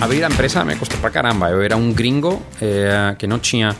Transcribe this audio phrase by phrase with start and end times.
[0.00, 1.50] abrir a empresa me custou para caramba.
[1.50, 3.74] Eu era um gringo eh, que não tinha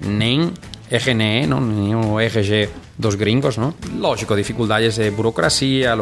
[0.00, 0.52] nem
[0.90, 2.68] RNE, não, nem o RG
[2.98, 3.72] dos gringos, não?
[3.96, 5.96] Lógico, dificuldades de burocracia,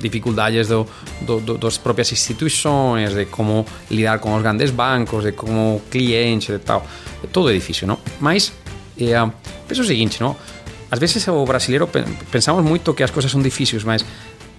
[0.00, 0.86] dificuldades do,
[1.22, 6.48] do, do, das próprias instituições, de como lidar com os grandes bancos, de como clientes
[6.48, 6.86] e tal.
[7.32, 7.98] Todo é difícil, não?
[8.20, 8.52] Mas,
[8.98, 9.30] eh,
[9.66, 10.36] penso o seguinte, não?
[10.90, 11.88] Às vezes o brasileiro
[12.30, 14.04] pensamos muito que as coisas são difíceis, mas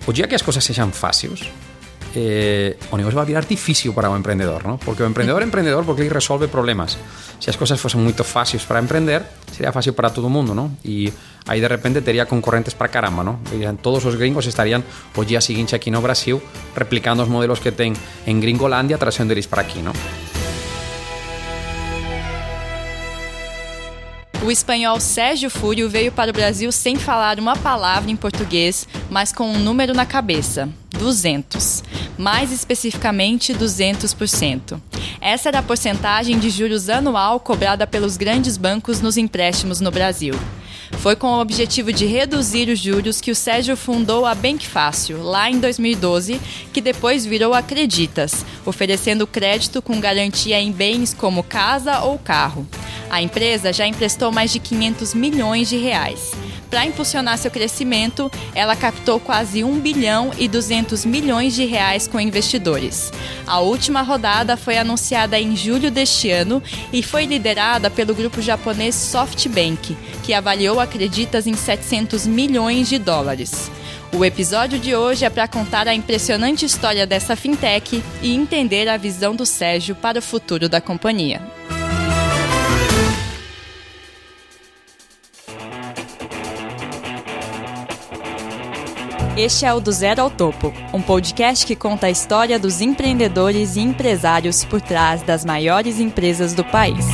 [0.05, 1.49] o dia que as coisas sejam fáceis,
[2.15, 4.77] eh, o negocio va a virar difícil para o emprendedor, ¿no?
[4.77, 6.97] Porque o emprendedor é emprendedor porque ele resolve problemas.
[7.39, 10.71] Se as coisas fossem muito fáceis para emprender, seria fácil para todo mundo, ¿no?
[10.83, 11.11] E
[11.47, 13.39] aí de repente teria concorrentes para caramba, ¿no?
[13.81, 14.83] Todos os gringos estarían
[15.15, 16.41] o dia seguinte aqui no Brasil
[16.75, 17.93] replicando os modelos que ten
[18.25, 19.91] en Gringolandia trazendo eles para aqui, ¿no?
[24.45, 29.33] O espanhol Sérgio Fúrio veio para o Brasil sem falar uma palavra em português, mas
[29.33, 31.83] com um número na cabeça: 200.
[32.15, 34.79] Mais especificamente, 200%.
[35.19, 40.35] Essa era a porcentagem de juros anual cobrada pelos grandes bancos nos empréstimos no Brasil.
[40.99, 45.21] Foi com o objetivo de reduzir os juros que o Sérgio fundou a Bank Fácil,
[45.21, 46.41] lá em 2012,
[46.73, 52.67] que depois virou Acreditas, oferecendo crédito com garantia em bens como casa ou carro.
[53.09, 56.31] A empresa já emprestou mais de 500 milhões de reais.
[56.75, 62.19] Para impulsionar seu crescimento, ela captou quase 1 bilhão e 200 milhões de reais com
[62.19, 63.13] investidores.
[63.47, 66.61] A última rodada foi anunciada em julho deste ano
[66.91, 73.71] e foi liderada pelo grupo japonês SoftBank, que avaliou Acreditas em 700 milhões de dólares.
[74.11, 78.97] O episódio de hoje é para contar a impressionante história dessa fintech e entender a
[78.97, 81.41] visão do Sérgio para o futuro da companhia.
[89.37, 93.75] Este é o Do Zero ao Topo, um podcast que conta a história dos empreendedores
[93.75, 97.05] e empresários por trás das maiores empresas do país.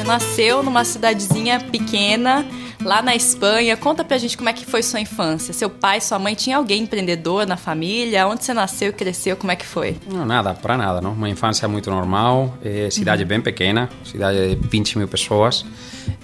[0.03, 2.45] Você nasceu numa cidadezinha pequena,
[2.83, 3.77] lá na Espanha.
[3.77, 5.53] Conta pra gente como é que foi sua infância.
[5.53, 8.27] Seu pai, sua mãe, tinha alguém empreendedor na família?
[8.27, 9.37] Onde você nasceu e cresceu?
[9.37, 9.95] Como é que foi?
[10.05, 10.99] Não, nada, para nada.
[10.99, 11.13] Não?
[11.13, 13.29] Uma infância muito normal, é, cidade uhum.
[13.29, 15.65] bem pequena, cidade de 20 mil pessoas.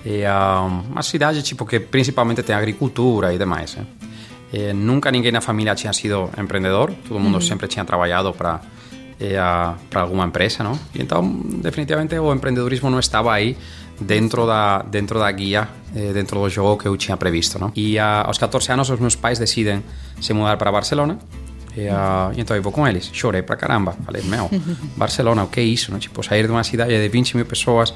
[0.05, 3.77] É uma cidade tipo que principalmente tem agricultura e demais.
[3.77, 3.85] Né?
[4.51, 7.41] É, nunca ninguém na família tinha sido empreendedor, todo mundo uhum.
[7.41, 8.59] sempre tinha trabalhado para
[9.89, 10.73] para alguma empresa, não?
[10.95, 13.57] E então, definitivamente, o empreendedorismo não estava aí
[13.99, 17.71] dentro da dentro da guia, eh, dentro do jogo que eu tinha previsto, não?
[17.75, 19.83] E uh, aos 14 anos, os meus pais decidem
[20.21, 21.19] se mudar para Barcelona.
[21.75, 23.09] E, uh, e então eu vou com eles.
[23.11, 23.93] Chorei para caramba.
[24.05, 24.49] Falei, meu,
[24.95, 25.91] Barcelona, o que é isso?
[25.91, 25.99] Não?
[25.99, 27.93] Tipo, sair de uma cidade de 20 mil pessoas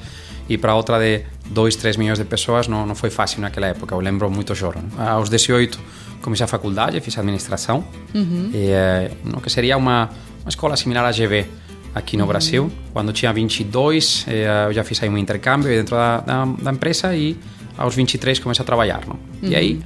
[0.48, 3.94] e para outra de 2, 3 milhões de pessoas não, não foi fácil naquela época.
[3.94, 4.78] Eu lembro muito choro.
[4.98, 5.80] Aos 18
[6.20, 8.50] comecei a faculdade, fiz administração, uhum.
[8.54, 10.08] e, eh, no, que seria uma
[10.44, 11.46] uma escola similar à GV
[11.94, 12.26] aqui no.
[12.26, 12.70] Brasil.
[12.92, 17.14] Quando tinha 22, eh, eu já fiz aí um intercâmbio dentro da, da, da, empresa
[17.16, 17.36] e
[17.78, 19.06] aos 23 comecei a trabalhar.
[19.06, 19.14] Não?
[19.14, 19.48] Uhum.
[19.48, 19.82] E aí,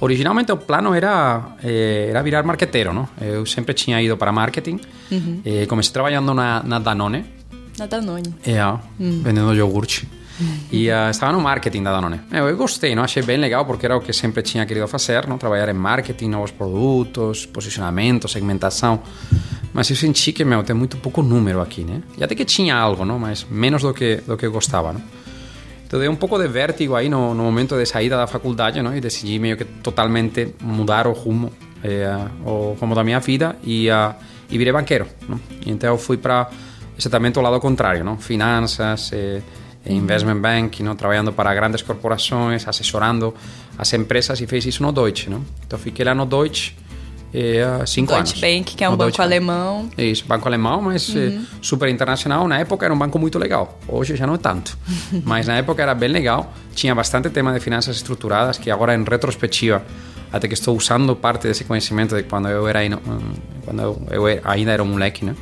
[0.00, 2.92] originalmente o plano era, eh, era virar marqueteiro.
[2.92, 3.08] Não?
[3.20, 4.80] Eu sempre tinha ido para marketing.
[5.10, 5.42] Uhum.
[5.66, 7.24] Comecei trabalhando na, na Danone.
[7.78, 8.34] Na Danone.
[8.44, 9.22] É, uhum.
[9.22, 10.06] vendendo iogurte.
[10.70, 12.20] E uh, estava no marketing da Danone.
[12.30, 13.04] Eu, eu gostei, não?
[13.04, 15.38] achei bem legal porque era o que sempre tinha querido fazer, não?
[15.38, 19.00] trabalhar em marketing, novos produtos, posicionamento, segmentação.
[19.72, 22.02] Mas eu senti que, meu, tem muito pouco número aqui, né?
[22.18, 23.18] E até que tinha algo, não?
[23.18, 25.02] Mas menos do que, do que eu gostava, não?
[25.86, 28.96] Então dei um pouco de vértigo aí no, no momento de saída da faculdade, não?
[28.96, 31.52] E decidi meio que totalmente mudar o rumo,
[31.82, 34.14] eh, o rumo da minha vida e, uh,
[34.50, 35.38] e virei banqueiro, não?
[35.66, 36.50] Então eu fui para
[36.98, 38.16] exatamente o lado contrário, não?
[38.16, 39.42] Finanças, eh,
[39.86, 40.94] investment bank, não?
[40.94, 43.34] trabalhando para grandes corporações, assessorando
[43.76, 45.28] as empresas e fez isso no Deutsche.
[45.28, 45.44] Não?
[45.66, 46.74] Então fiquei lá no Deutsche
[47.34, 48.58] é, há cinco Deutsche anos.
[48.58, 49.26] Bank, que é um banco Deutsche Bank.
[49.26, 49.90] alemão.
[49.96, 52.46] Isso, banco alemão, mas eh, super internacional.
[52.46, 53.78] Na época era um banco muito legal.
[53.88, 54.76] Hoje já não é tanto.
[55.24, 56.52] mas na época era bem legal.
[56.74, 59.82] Tinha bastante tema de finanças estruturadas, que agora em retrospectiva,
[60.30, 63.32] até que estou usando parte desse conhecimento de quando eu era hum,
[63.64, 65.34] quando eu, ainda era um moleque, né?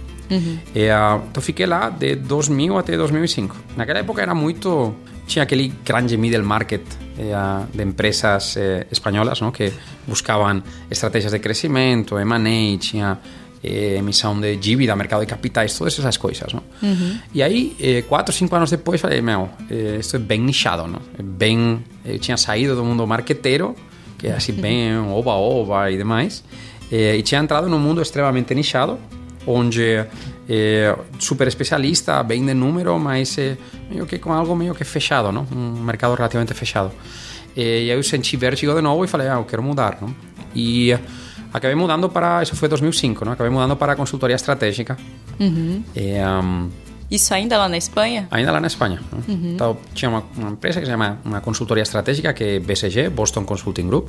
[0.72, 3.56] E, ah, então fiquei lá de 2000 até 2005.
[3.76, 4.94] Naquela época era muito
[5.31, 6.82] tinha aquele grande middle market
[7.17, 9.53] eh, de empresas eh, espanholas, não?
[9.53, 9.73] que
[10.06, 13.19] buscavam estratégias de crescimento, M&A, tinha
[13.62, 16.62] eh, emissão de dívida, mercado de capitais, todas essas coisas, não?
[17.32, 21.00] E aí, eh, quatro, cinco anos depois, falei, meu, eh, é bem nichado, não?
[21.17, 23.76] É bem, eu tinha saído do mundo marqueteiro,
[24.19, 26.43] que é assim bem oba-oba e demais,
[26.91, 28.99] eh, e tinha entrado num mundo extremamente nichado,
[29.47, 30.05] onde
[30.48, 33.37] é super especialista, bem de número, mas
[33.88, 35.46] meio que com algo meio que fechado, não?
[35.52, 36.90] Um mercado relativamente fechado.
[37.56, 40.14] E aí eu senti vértigo de novo e falei, ah, eu quero mudar, não?
[40.54, 40.96] E
[41.52, 43.32] acabei mudando para, isso foi 2005, não?
[43.32, 44.96] Acabei mudando para a consultoria estratégica.
[45.96, 46.69] E, um,
[47.10, 48.28] Isso ainda lá na Espanha?
[48.31, 49.00] ainda lá na Espanha.
[49.12, 49.52] não?
[49.52, 53.44] Então, tinha uma, uma empresa que se chama uma consultoria estratégica, que é BCG, Boston
[53.44, 54.08] Consulting Group.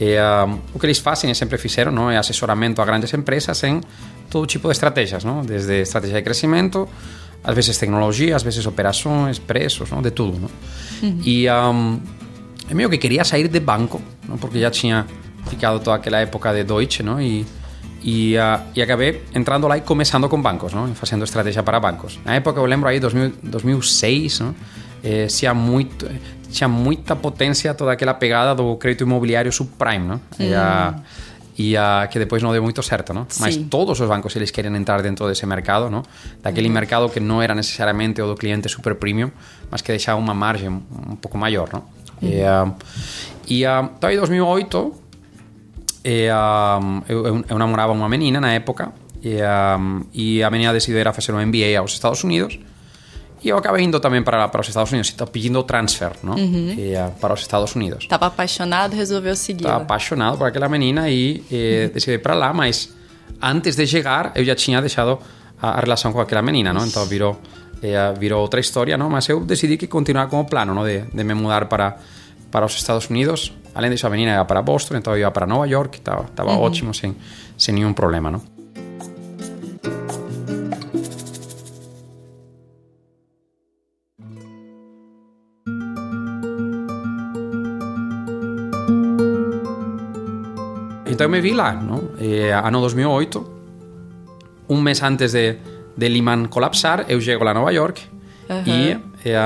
[0.00, 2.10] E, um, o que eles fazem, e sempre fizeram, não?
[2.10, 3.80] é assessoramento a grandes empresas em
[4.28, 5.42] todo tipo de estratégias, não?
[5.42, 6.88] desde estratégia de crescimento,
[7.42, 10.02] às vezes tecnologia, às vezes operações, preços, não?
[10.02, 10.38] de tudo.
[10.38, 10.50] Não?
[11.24, 12.00] E um,
[12.68, 14.36] eu meio que queria sair de banco, não?
[14.36, 15.06] porque já tinha
[15.48, 17.20] ficado toda aquela época de Deutsche, não?
[17.20, 17.46] e
[18.02, 20.94] e, ah, e acabei entrando lá e começando com bancos, não?
[20.94, 22.20] fazendo estratégia para bancos.
[22.24, 24.54] Na época, eu lembro aí, 2000, 2006, não?
[25.02, 26.08] Eh, tinha, muito,
[26.50, 30.20] tinha muita potência toda aquela pegada do crédito imobiliário subprime, não?
[30.38, 30.94] E, ah,
[31.58, 33.26] e ah, que depois não deu muito certo, não?
[33.40, 33.64] Mas Sim.
[33.64, 36.02] todos os bancos eles querem entrar dentro desse mercado, não?
[36.42, 39.30] Daquele mercado que não era necessariamente o do cliente super premium,
[39.70, 41.84] mas que deixava uma margem um pouco maior, não?
[42.20, 42.72] E, ah,
[43.46, 45.06] e ah, então, em 2008
[46.04, 49.36] e, um, eu, eu, namorava uma menina na época e,
[49.78, 52.60] um, e a menina decidiu ir a fazer um MBA aos Estados Unidos
[53.42, 56.38] e eu acabei indo também para, para os Estados Unidos, então pedindo transfer não?
[56.38, 58.04] E, uh, para os Estados Unidos.
[58.04, 59.64] Estava apaixonado, resolveu seguir.
[59.64, 62.94] Estava apaixonado por aquela menina e, e decidi ir para lá, mas
[63.40, 65.18] antes de chegar eu já tinha deixado
[65.60, 66.86] a, a relação com aquela menina, não?
[66.86, 67.38] Então virou,
[67.82, 69.10] eh, virou outra história, não?
[69.10, 70.84] Mas eu decidi que continuar com o plano, não?
[70.84, 71.96] De, de me mudar para,
[72.50, 73.52] para os Estados Unidos.
[73.74, 76.56] Além disso, a menina ia para Boston, então eu ia para Nova York, estava, estava
[76.56, 77.14] ótimo, sem,
[77.58, 78.55] sem nenhum problema, não?
[91.16, 92.10] Então eu me vi lá, não?
[92.20, 93.46] Eh, ano 2008,
[94.68, 95.56] um mês antes de,
[95.96, 98.02] de Lehman colapsar, eu chego lá a Nova York
[98.66, 99.38] e, eh,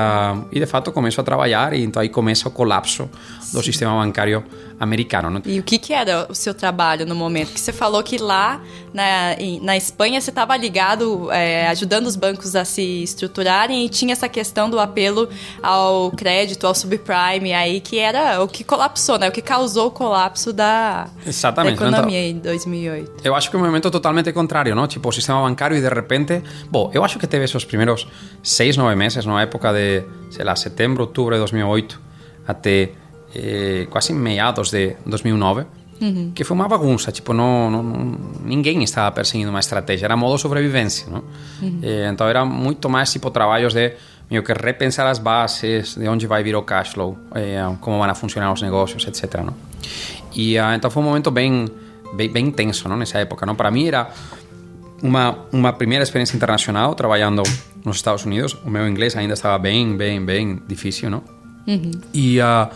[0.51, 3.09] e de fato começo a trabalhar e então aí começa o colapso
[3.53, 4.43] do sistema bancário
[4.77, 5.41] americano.
[5.45, 7.53] E o que, que era o seu trabalho no momento?
[7.53, 8.59] Que você falou que lá
[8.93, 14.13] na, na Espanha você estava ligado, é, ajudando os bancos a se estruturarem e tinha
[14.13, 15.29] essa questão do apelo
[15.61, 19.29] ao crédito, ao subprime, aí que era o que colapsou, né?
[19.29, 21.79] O que causou o colapso da, da Exatamente.
[21.79, 21.87] não?
[21.87, 23.21] economia em 2008.
[23.23, 24.87] Eu acho que é um movimento totalmente contrário, ¿no?
[24.87, 26.43] Tipo, o sistema bancario y de repente...
[26.69, 28.07] Bom, eu acho que teve esos primeiros
[28.43, 31.99] seis, nove meses, na época de, sei lá, setembro, outubro de 2008,
[32.47, 32.91] até
[33.33, 35.65] eh, quase meados de 2009,
[36.33, 41.07] que foi uma bagunça, tipo, não, não, ninguém estava perseguindo uma estratégia, era modo sobrevivência,
[41.11, 41.23] não?
[41.83, 43.93] Eh, então era muito mais, tipo, trabalhos de
[44.29, 48.15] meio que repensar as bases, de onde vai vir o cash flow, eh, como vão
[48.15, 49.53] funcionar os negócios, etc, não?
[50.33, 51.67] E ah, então foi um momento bem,
[52.13, 52.97] bem, bem intenso, não?
[52.97, 53.55] Nessa época, não?
[53.55, 54.09] Para mim era
[55.03, 57.43] uma, uma primeira experiência internacional trabalhando
[57.85, 58.57] nos Estados Unidos.
[58.65, 61.23] O meu inglês ainda estava bem, bem, bem difícil, não?
[62.13, 62.69] E uh,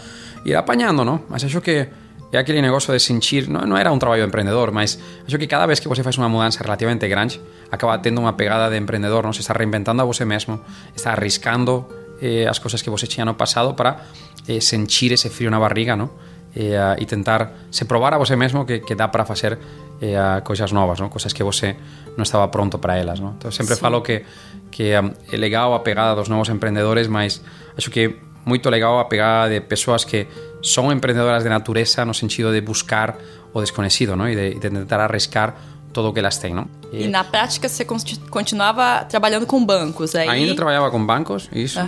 [0.46, 1.22] ir apanhando, não?
[1.30, 1.88] Mas acho que
[2.32, 5.66] é aquele negócio de sentir, não, não era um trabalho empreendedor, mas acho que cada
[5.66, 7.42] vez que você faz uma mudança relativamente grande,
[7.72, 9.34] acaba tendo uma pegada de empreendedor, não?
[9.34, 10.60] Se está reinventando a você mesmo,
[10.96, 11.86] está arriscando
[12.22, 13.98] eh, as coisas que você tinha no passado para
[14.48, 16.10] eh, sentir esse frio na barriga, não?
[16.56, 19.60] E, uh, e tentar se provar a você mesmo que, que dá para fazer
[20.02, 21.10] eh, coisas novas, não?
[21.10, 21.76] coisas que você
[22.18, 23.20] não estava pronto para elas.
[23.20, 23.36] Não?
[23.38, 23.82] Então, sempre Sim.
[23.82, 24.24] falo que,
[24.70, 27.42] que um, é legal a pegada dos novos empreendedores, mas
[27.78, 30.28] acho que muito legal a pegada de pessoas que
[30.66, 33.14] são empreendedoras de natureza no sentido de buscar
[33.54, 34.26] o desconhecido não?
[34.28, 35.54] E, de, e de tentar arriscar
[35.94, 36.54] todo o que elas têm.
[36.54, 36.68] Não?
[36.92, 37.86] E na prática você
[38.30, 40.28] continuava trabalhando com bancos aí?
[40.28, 41.80] Ainda trabalhava com bancos, isso.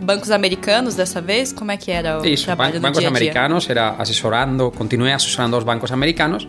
[0.00, 1.52] Bancos americanos dessa vez?
[1.52, 3.16] Como é que era o Isso, trabalho ban- no bancos dia dia?
[3.18, 6.46] americanos, era asesorando, continué asesorando aos bancos americanos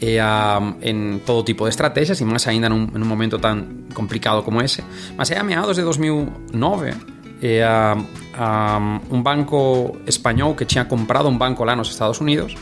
[0.00, 3.84] eh, um, en todo tipo de estrategias e máis aínda nun, en un momento tan
[3.92, 4.80] complicado como ese.
[5.20, 6.94] Mas é a meados de 2009
[7.42, 12.54] eh, um, um, un banco español que tinha comprado un banco lá nos Estados Unidos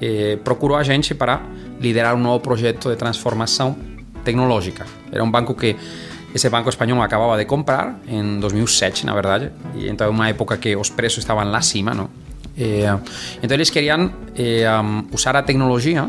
[0.00, 1.40] eh, procurou a gente para
[1.80, 3.76] liderar um novo projeto de transformação
[4.24, 4.86] tecnológica.
[5.10, 5.76] Era um banco que
[6.34, 10.56] esse banco espanhol acabava de comprar em 2007, na verdade, e então é uma época
[10.58, 12.08] que os preços estavam lá acima, não?
[12.56, 12.86] Eh,
[13.42, 14.66] então eles queriam eh,
[15.12, 16.08] usar a tecnologia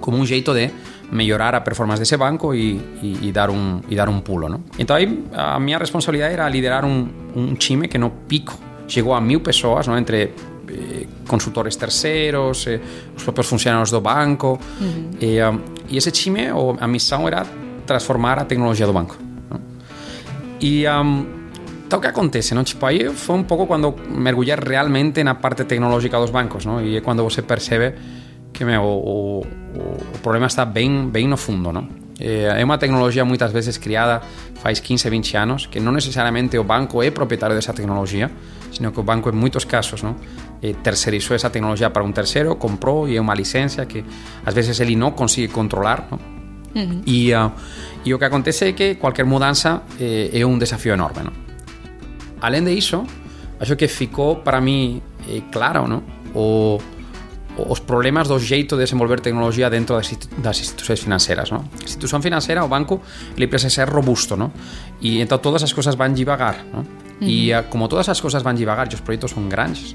[0.00, 0.70] como um jeito de
[1.12, 4.48] mejorar a performance de ese banco y, y, y dar, un, y dar un pulo.
[4.48, 4.62] ¿no?
[4.78, 8.54] Entonces, a mi responsabilidad era liderar un, un que no pico.
[8.88, 9.96] Llegó a mil personas, ¿no?
[9.96, 10.32] entre
[10.68, 12.80] eh, consultores terceros, eh,
[13.24, 14.52] propios funcionarios do banco.
[14.52, 15.16] Uh -huh.
[15.20, 17.44] eh, um, ese time, o, a misión era
[17.86, 19.16] transformar a tecnología do banco.
[19.50, 19.60] ¿no?
[20.60, 21.42] E um,
[21.88, 22.64] tal que acontece, ¿no?
[22.64, 26.80] Tipo, aí foi un pouco cando mergullar realmente na parte tecnológica dos bancos, ¿no?
[26.80, 27.92] E é cando você percebe
[28.62, 29.80] que meu, o, o,
[30.14, 31.88] o problema está bem, bem no fundo, não?
[32.20, 34.22] É uma tecnologia muitas vezes criada
[34.62, 38.30] faz 15, 20 anos, que não necessariamente o banco é proprietário dessa tecnologia,
[38.70, 40.14] sino que o banco, em muitos casos, não,
[40.84, 44.04] terceirizou essa tecnologia para um terceiro, comprou e é uma licença que
[44.46, 46.06] às vezes ele não consegue controlar.
[46.08, 46.18] Não?
[46.80, 47.02] Uhum.
[47.04, 47.50] E, uh,
[48.04, 51.24] e o que acontece é que qualquer mudança é, é um desafio enorme.
[51.24, 51.32] Não?
[52.40, 53.04] Além disso,
[53.58, 55.02] acho que ficou para mim
[55.50, 56.02] claro não?
[56.34, 56.78] O,
[57.56, 61.50] os problemas do jeito de desenvolver tecnologia dentro das, das instituições financeiras.
[61.50, 61.58] não?
[61.80, 63.00] A instituição financeira, o banco,
[63.36, 64.52] ele precisa ser robusto, não?
[65.00, 66.80] E então todas as coisas vão devagar, não?
[66.80, 67.28] Uhum.
[67.28, 69.94] E uh, como todas as coisas vão devagar e os projetos são grandes,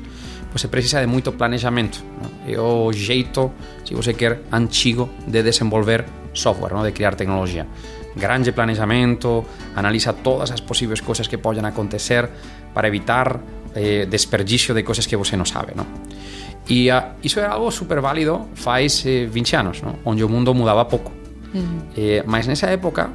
[0.51, 2.03] você precisa de muito planejamento.
[2.21, 2.53] Não?
[2.53, 3.51] É o jeito,
[3.83, 6.83] se você quer, antigo de desenvolver software, não?
[6.83, 7.67] de criar tecnologia.
[8.15, 9.45] Grande planejamento,
[9.75, 12.29] analisa todas as possíveis coisas que podem acontecer
[12.73, 13.39] para evitar
[13.75, 15.73] eh, desperdício de coisas que você não sabe.
[15.75, 15.85] Não?
[16.69, 19.95] E uh, isso era algo super válido faz eh, 20 anos, não?
[20.03, 21.11] onde o mundo mudava pouco.
[21.53, 21.79] Uhum.
[21.95, 23.09] Eh, mas nessa época,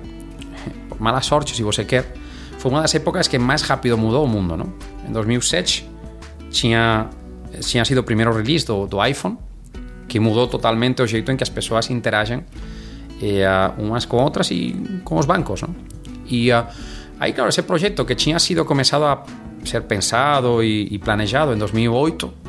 [0.89, 2.15] por mala sorte, se você quer,
[2.59, 4.57] foi uma das épocas que mais rápido mudou o mundo.
[4.57, 4.73] Não?
[5.07, 5.89] Em 2007
[6.51, 7.11] tinha,
[7.61, 9.37] tinha sido o primeiro release do, do iPhone,
[10.09, 12.45] que mudou totalmente o jeito em que as pessoas interagem
[13.23, 13.47] eh,
[13.79, 15.63] umas com outras e com os bancos.
[15.63, 15.75] Não?
[16.27, 16.65] E uh,
[17.21, 19.23] aí, claro, esse projeto que tinha sido começado a
[19.65, 22.42] ser pensado e, e planejado em 2008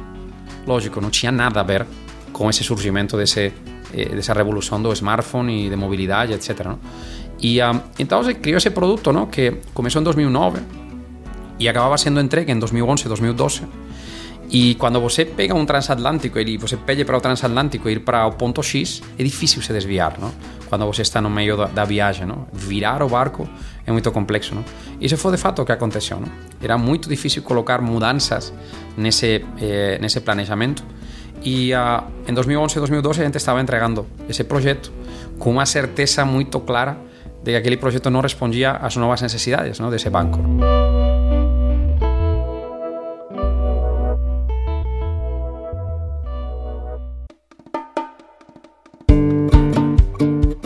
[0.65, 1.85] lógico, não tinha nada a ver
[2.31, 3.53] com esse surgimento desse,
[3.93, 6.65] eh, dessa revolução do smartphone e de mobilidade, etc.
[6.65, 6.79] Não?
[7.39, 9.25] E um, então se criou esse produto não?
[9.27, 10.61] que começou em 2009
[11.59, 13.61] e acabava sendo entregue em 2011, 2012.
[14.49, 18.33] E quando você pega um transatlântico e você pede para o transatlântico ir para o
[18.33, 20.31] ponto X, é difícil se desviar, não?
[20.73, 22.47] Quando você está no meio da, da viagem, não?
[22.51, 23.47] Virar o barco
[23.85, 24.65] é muito complexo, não?
[24.99, 26.27] Isso foi de fato o que aconteceu, não?
[26.59, 28.51] Era muito difícil colocar mudanças
[28.97, 30.83] nesse eh, nesse planejamento.
[31.43, 34.91] E uh, em 2011 e 2012 a gente estava entregando esse projeto
[35.37, 36.97] com uma certeza muito clara
[37.43, 39.91] de que aquele projeto não respondia às novas necessidades não?
[39.91, 40.39] desse banco.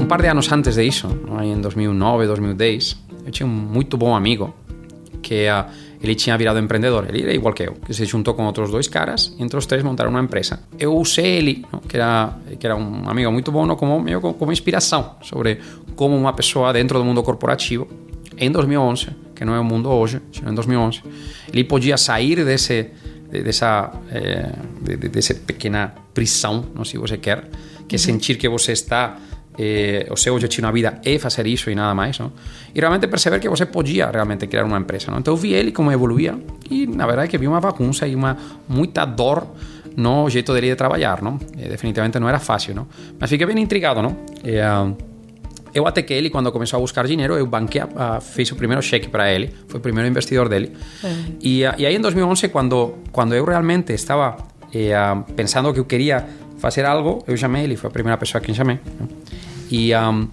[0.07, 1.05] Um par de anos antes de isso,
[1.43, 4.55] em 2009, 2010, eu tinha um muito bom amigo
[5.21, 5.65] que uh,
[6.01, 7.07] ele tinha virado empreendedor.
[7.09, 9.65] Ele era igual que eu, que se juntou com outros dois caras e entre os
[9.65, 10.61] três montaram uma empresa.
[10.79, 15.17] Eu usei ele, que era que era um amigo muito bom, como meio como inspiração
[15.23, 15.59] sobre
[15.97, 17.85] como uma pessoa dentro do mundo corporativo
[18.37, 21.03] em 2011, que não é o mundo hoje, em 2011,
[21.51, 22.91] ele podia sair desse
[23.29, 27.49] dessa é, de, dessa pequena prisão, não se você quer,
[27.89, 29.17] que é sentir que você está
[29.57, 32.31] eh, o seu objetivo na vida é fazer isso e nada mais, não?
[32.73, 35.19] E realmente perceber que você podia realmente criar uma empresa, não?
[35.19, 36.37] Então eu vi ele como evoluía
[36.69, 38.37] e na verdade que vi uma bagunça e uma
[38.67, 39.47] muita dor
[39.95, 41.39] no jeito dele de trabalhar, não?
[41.57, 42.87] Eh, definitivamente não era fácil, não?
[43.19, 44.15] Mas fiquei bem intrigado, não?
[44.43, 44.95] E, uh,
[45.73, 48.81] eu até que ele, quando começou a buscar dinheiro, eu banquei, uh, fiz o primeiro
[48.81, 50.71] cheque para ele, foi o primeiro investidor dele.
[51.03, 51.35] Uhum.
[51.41, 54.37] E, uh, e aí em 2011, quando, quando eu realmente estava
[54.73, 54.93] eh,
[55.35, 56.25] pensando que eu queria
[56.57, 58.79] fazer algo, eu chamei ele, foi a primeira pessoa que chamei.
[58.99, 59.07] Não?
[59.69, 60.27] E, um,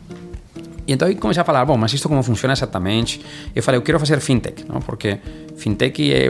[0.87, 3.25] e então eu comecei a falar, bom, mas isto como funciona exatamente?
[3.55, 4.81] Eu falei, eu quero fazer fintech, não?
[4.81, 5.19] porque
[5.57, 6.27] fintech é,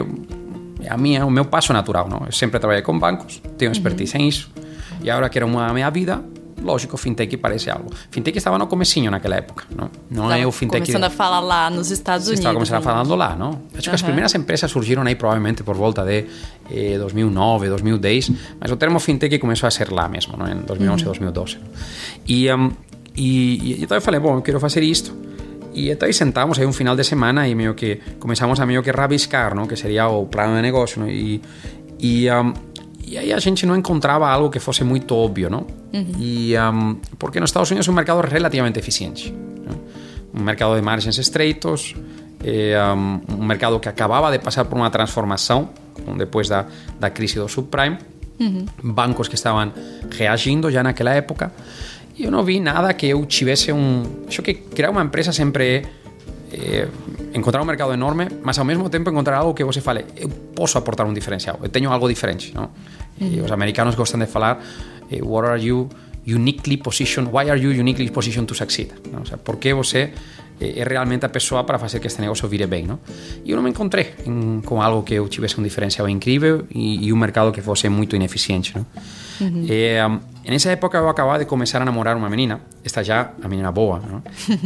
[0.83, 2.07] é a minha, o meu passo natural.
[2.07, 2.23] Não?
[2.25, 4.23] Eu sempre trabalhei com bancos, tenho expertise uhum.
[4.23, 4.51] em isso,
[5.03, 6.23] e agora quero uma minha vida
[6.65, 7.91] lógico, fintech parece algo.
[8.09, 9.89] Fintech estava no comecinho naquela época, não?
[10.09, 10.81] Não é o fintech...
[10.81, 12.39] começando a falar lá nos Estados Unidos.
[12.39, 13.49] Estava começando a falando lá, não?
[13.49, 13.81] Acho uhum.
[13.81, 16.25] que as primeiras empresas surgiram aí provavelmente por volta de
[16.71, 20.47] eh, 2009, 2010, mas o termo fintech começou a ser lá mesmo, não?
[20.47, 21.09] Em 2011, uhum.
[21.09, 21.57] 2012.
[22.27, 22.71] E, um,
[23.15, 25.15] e, e então eu falei, bom, eu quero fazer isto.
[25.73, 28.81] E então aí sentamos aí um final de semana e meio que começamos a meio
[28.81, 29.67] que rabiscar, não?
[29.67, 31.09] Que seria o plano de negócio, não?
[31.09, 31.41] E,
[31.99, 32.53] e um,
[33.07, 35.67] e aí a gente não encontrava algo que fosse muito óbvio, não?
[35.93, 36.11] Uhum.
[36.19, 39.31] E, um, porque nos Estados Unidos é um mercado relativamente eficiente.
[39.31, 40.41] Não?
[40.41, 41.95] Um mercado de margens estreitos,
[42.43, 45.69] é, um, um, mercado que acabava de passar por uma transformação
[46.17, 46.65] depois da,
[46.99, 47.97] da crise do subprime.
[48.39, 48.65] uhum.
[48.83, 49.71] bancos que estavam
[50.11, 51.51] reagindo já naquela época.
[52.17, 54.03] E eu não vi nada que eu tivesse um.
[54.27, 55.81] Acho que criar uma empresa sempre é
[56.57, 56.87] eh,
[57.33, 60.77] encontrar um mercado enorme, mas ao mesmo tempo encontrar algo que você fale, eu posso
[60.77, 62.53] aportar um diferencial, eu tenho algo diferente.
[62.55, 62.69] Não?
[63.19, 63.45] Uhum.
[63.45, 64.61] os americanos gostam de falar,
[65.11, 65.89] eh, what are you
[66.25, 68.91] uniquely positioned, why are you uniquely positioned to succeed?
[69.11, 69.21] Não?
[69.21, 70.13] O sea, por que você
[70.59, 72.99] é realmente a pessoa para fazer que este negócio vire bem, não?
[73.43, 77.07] E eu não me encontrei em, com algo que eu tivesse um diferencial incrível e,
[77.07, 78.85] e um mercado que fosse muito ineficiente, não?
[79.41, 79.65] Uhum.
[79.67, 83.47] E, um, nessa época eu acabava de começar a namorar uma menina, esta já a
[83.47, 84.23] menina boa, não?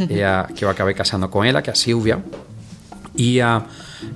[0.08, 2.22] e, uh, que eu acabei casando com ela, que é a Silvia.
[3.16, 3.62] E, uh,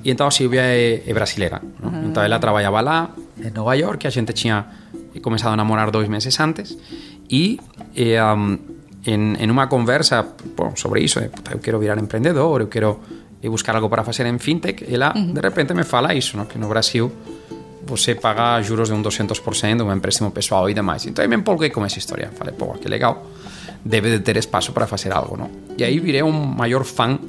[0.05, 2.11] e então a Silvia é, é brasileira, uhum.
[2.11, 4.67] então ela trabalhava lá em Nova York, a gente tinha
[5.23, 6.77] começado a namorar dois meses antes
[7.29, 7.59] e,
[7.95, 8.59] e um,
[9.05, 10.25] en, en unha conversa
[10.57, 13.01] bom, sobre iso, eh, puta, eu quero virar emprendedor, eu quero
[13.43, 15.33] eh, buscar algo para facer en fintech, uh -huh.
[15.33, 16.49] de repente me fala iso, no?
[16.49, 17.13] que no Brasil
[17.87, 21.07] você paga juros de un 200% un empréstimo pessoal e demais.
[21.07, 22.31] Então aí me empolguei con esa historia.
[22.33, 23.23] Falei, pô, que legal,
[23.85, 25.51] debe de ter espaço para facer algo, no?
[25.77, 27.21] E aí virei un maior fan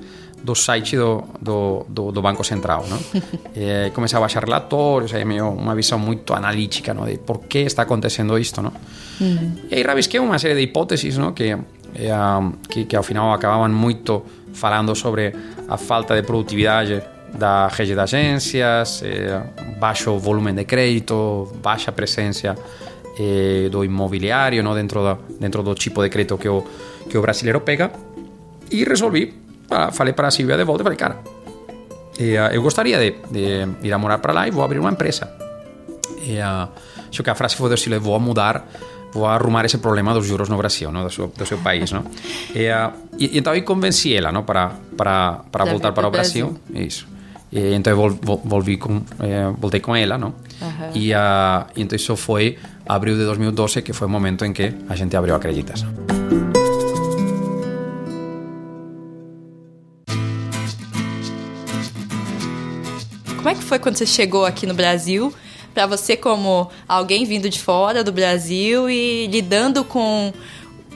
[0.46, 2.86] do site do, do, do, do Banco Central.
[2.88, 3.00] No?
[3.58, 7.06] e comecei a baixar relatórios, aí meio uma visão muito analítica no?
[7.06, 8.62] de por que está acontecendo isto.
[8.62, 8.72] No?
[9.20, 9.72] Mm.
[9.72, 11.34] E aí rabisquei unha serie de hipótesis no?
[11.34, 11.58] que,
[12.70, 15.34] que, que ao final acababan moito falando sobre
[15.68, 19.42] a falta de produtividade da rede de agências, eh,
[19.78, 22.56] baixo volume de crédito, baixa presença
[23.20, 24.74] eh, do imobiliário no?
[24.74, 26.64] dentro, da, dentro do tipo de crédito que o,
[27.10, 27.92] que o brasileiro pega
[28.72, 29.34] e resolvi,
[29.92, 31.18] falei para a Silvia de volta, falei, cara,
[32.20, 35.32] eh, eu gostaria de, de ir a morar para lá e vou abrir uma empresa.
[36.24, 36.70] E, uh,
[37.10, 38.66] acho que a frase foi do estilo, vou mudar
[39.16, 41.04] vou arrumar ese problema dos juros no Brasil, no?
[41.04, 41.90] do, seu, do seu país.
[41.90, 42.04] No?
[42.54, 44.44] E, uh, e, então aí convenci ela no?
[44.44, 46.60] para, para, para voltar para o Brasil.
[46.70, 46.86] Brasil.
[46.86, 47.15] Isso.
[47.56, 50.34] E, então eu vol, vol, volvi com, eh, voltei com ela, não?
[50.62, 50.92] Uhum.
[50.94, 54.74] E, uh, e então isso foi abril de 2012, que foi o momento em que
[54.90, 55.86] a gente abriu Acreditas.
[63.38, 65.34] Como é que foi quando você chegou aqui no Brasil?
[65.76, 70.34] para você como alguém vindo de fora do Brasil e lidando com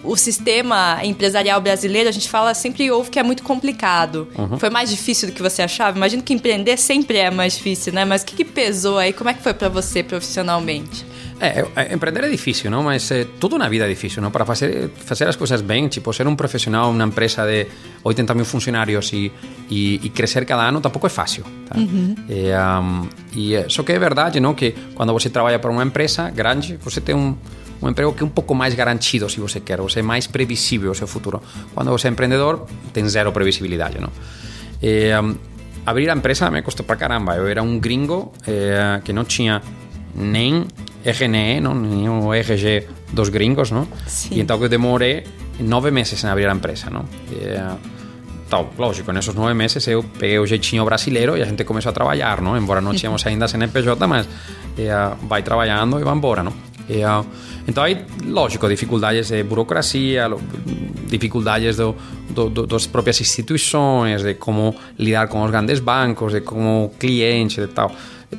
[0.03, 4.27] o sistema empresarial brasileiro, a gente fala sempre ouve que é muito complicado.
[4.37, 4.57] Uhum.
[4.57, 5.97] Foi mais difícil do que você achava?
[5.97, 8.05] Imagino que empreender sempre é mais difícil, né?
[8.05, 9.13] Mas o que, que pesou aí?
[9.13, 11.05] Como é que foi para você profissionalmente?
[11.39, 12.83] É, é, empreender é difícil, não?
[12.83, 14.29] Mas é, tudo na vida é difícil, não?
[14.29, 17.65] Para fazer, fazer as coisas bem, tipo, ser um profissional, uma empresa de
[18.03, 19.31] 80 mil funcionários e,
[19.69, 21.45] e, e crescer cada ano, tampouco é fácil.
[21.65, 21.77] Tá?
[21.77, 22.15] Uhum.
[22.27, 24.53] E, um, e, só que é verdade, não?
[24.53, 27.37] Que quando você trabalha para uma empresa grande, você tem um,
[27.81, 29.79] um emprego que é um pouco mais garantido, se você quer.
[29.81, 31.41] Você é mais previsível o seu futuro.
[31.73, 34.09] Quando você é empreendedor, tem zero previsibilidade, não?
[34.81, 35.35] E, um,
[35.85, 37.35] abrir a empresa me custou para caramba.
[37.35, 39.61] Eu era um gringo eh, que não tinha
[40.15, 40.65] nem
[41.03, 41.73] RNE, ¿no?
[41.73, 43.87] ni o RG dos gringos, ¿no?
[44.05, 44.35] Sí.
[44.35, 45.23] E então eu demorei
[45.59, 47.05] nove meses em abrir a empresa, ¿no?
[47.31, 47.57] E,
[48.49, 51.93] tal, lógico, nesses nove meses eu peguei o jeitinho brasileiro e a gente começou a
[51.93, 52.57] trabalhar, ¿no?
[52.57, 56.53] Embora não tínhamos ainda CNPJ, mas uh, vai trabalhando e vai embora, ¿no?
[56.89, 57.01] E,
[57.67, 60.27] então aí, lógico, dificuldades de burocracia,
[61.07, 61.95] dificuldades do,
[62.31, 67.61] do, do, das próprias instituições, de como lidar com os grandes bancos, de como cliente,
[67.61, 67.91] de tal.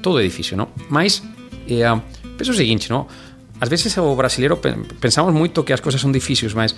[0.03, 0.69] Tudo é difícil, não?
[0.89, 1.23] Mas
[1.71, 2.03] E, uh,
[2.37, 3.07] penso o seguinte, no?
[3.61, 4.57] Ás veces o brasileiro
[5.01, 6.75] pensamos moito que as cousas son difíciles, mas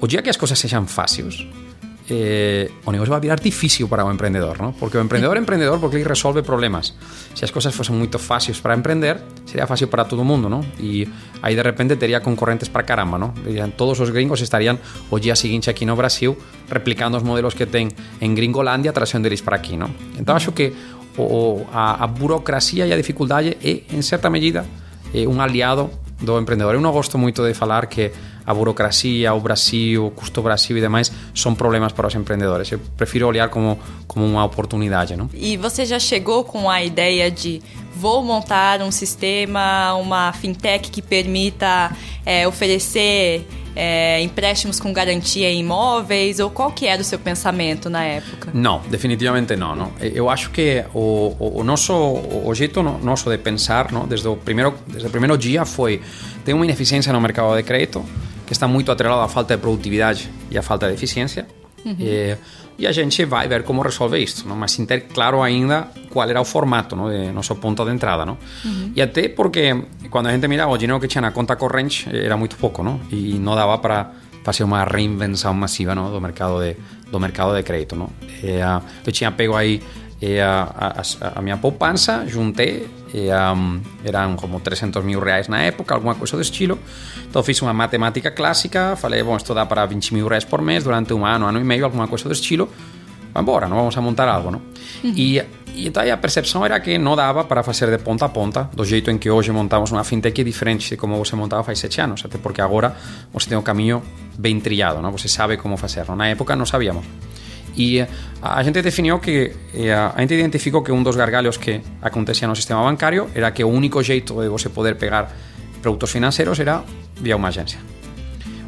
[0.00, 1.46] o día que as cousas sexan fáciles,
[2.08, 4.72] eh, o negocio vai virar difícil para o emprendedor, ¿no?
[4.78, 6.94] porque o emprendedor é emprendedor porque ele resolve problemas.
[7.34, 10.62] Se as cousas fosen moito fáciles para emprender, sería fácil para todo o mundo, ¿no?
[10.78, 11.10] e
[11.42, 13.18] aí de repente teria concorrentes para caramba.
[13.18, 13.34] ¿no?
[13.42, 14.78] Dirían, todos os gringos estarían
[15.10, 16.38] o día seguinte aquí no Brasil
[16.70, 17.90] replicando os modelos que ten
[18.22, 19.74] en Gringolandia trazendo eles para aquí.
[19.74, 19.90] ¿no?
[20.14, 20.74] Entón acho que
[21.16, 24.68] o, a, a burocracia e a dificuldade é, en certa medida,
[25.10, 25.90] é un aliado
[26.20, 26.76] do emprendedor.
[26.76, 28.12] Eu non gosto moito de falar que
[28.46, 32.70] a burocracia, o Brasil, o custo Brasil e demais são problemas para os empreendedores.
[32.70, 35.16] Eu prefiro olhar como, como uma oportunidade.
[35.16, 35.28] Não?
[35.34, 37.60] E você já chegou com a ideia de
[37.96, 41.90] vou montar um sistema, uma fintech que permita
[42.24, 46.38] é, oferecer é, empréstimos com garantia em imóveis?
[46.38, 48.50] Ou qual que era o seu pensamento na época?
[48.54, 49.74] Não, definitivamente não.
[49.74, 49.92] não.
[50.00, 54.36] Eu acho que o, o, o nosso o jeito nosso de pensar não, desde, o
[54.36, 56.00] primeiro, desde o primeiro dia foi
[56.44, 58.04] ter uma ineficiência no mercado de crédito
[58.46, 61.46] que está muito atrelada à falta de produtividade e à falta de eficiência.
[61.84, 61.96] Uhum.
[61.98, 62.36] E,
[62.78, 64.56] e a gente vai ver como resolve isto, não?
[64.56, 67.08] mas sem ter claro ainda qual era o formato não?
[67.10, 68.24] de nosso ponto de entrada.
[68.24, 68.38] Não?
[68.64, 68.92] Uhum.
[68.94, 72.36] E até porque quando a gente mirava o dinheiro que tinha na conta corrente era
[72.36, 73.00] muito pouco não?
[73.10, 74.10] e não dava para
[74.44, 76.10] fazer uma reinvenção massiva não?
[76.10, 76.76] do mercado de
[77.10, 78.10] do mercado de crédito não?
[78.42, 79.80] E, uh, eu tinha pego aí
[80.20, 85.60] e a, a, a minha poupança juntei e, um, eram como 300 mil reais na
[85.62, 86.78] época, alguma coisa do estilo
[87.28, 90.84] então fiz uma matemática clássica falei, bom, isto dá para 20 mil reais por mês
[90.84, 92.68] durante um ano, ano e meio, alguma coisa do estilo
[93.34, 94.62] vamos embora, não vamos a montar algo não?
[95.04, 95.12] Uhum.
[95.14, 95.42] E,
[95.74, 99.10] e a percepção era que não dava para fazer de ponta a ponta do jeito
[99.10, 102.38] em que hoje montamos uma fintech diferente de como você montava faz sete anos, até
[102.38, 102.96] porque agora
[103.30, 104.02] você tem um caminho
[104.38, 105.12] bem trilhado, não?
[105.12, 106.16] você sabe como fazer, não?
[106.16, 107.04] na época não sabíamos
[107.76, 108.04] e
[108.40, 109.52] a gente definiu que
[110.14, 113.68] a gente identificou que um dos gargalhos que acontecia no sistema bancário era que o
[113.68, 115.30] único jeito de você poder pegar
[115.82, 116.82] produtos financeiros era
[117.20, 117.78] via uma agência.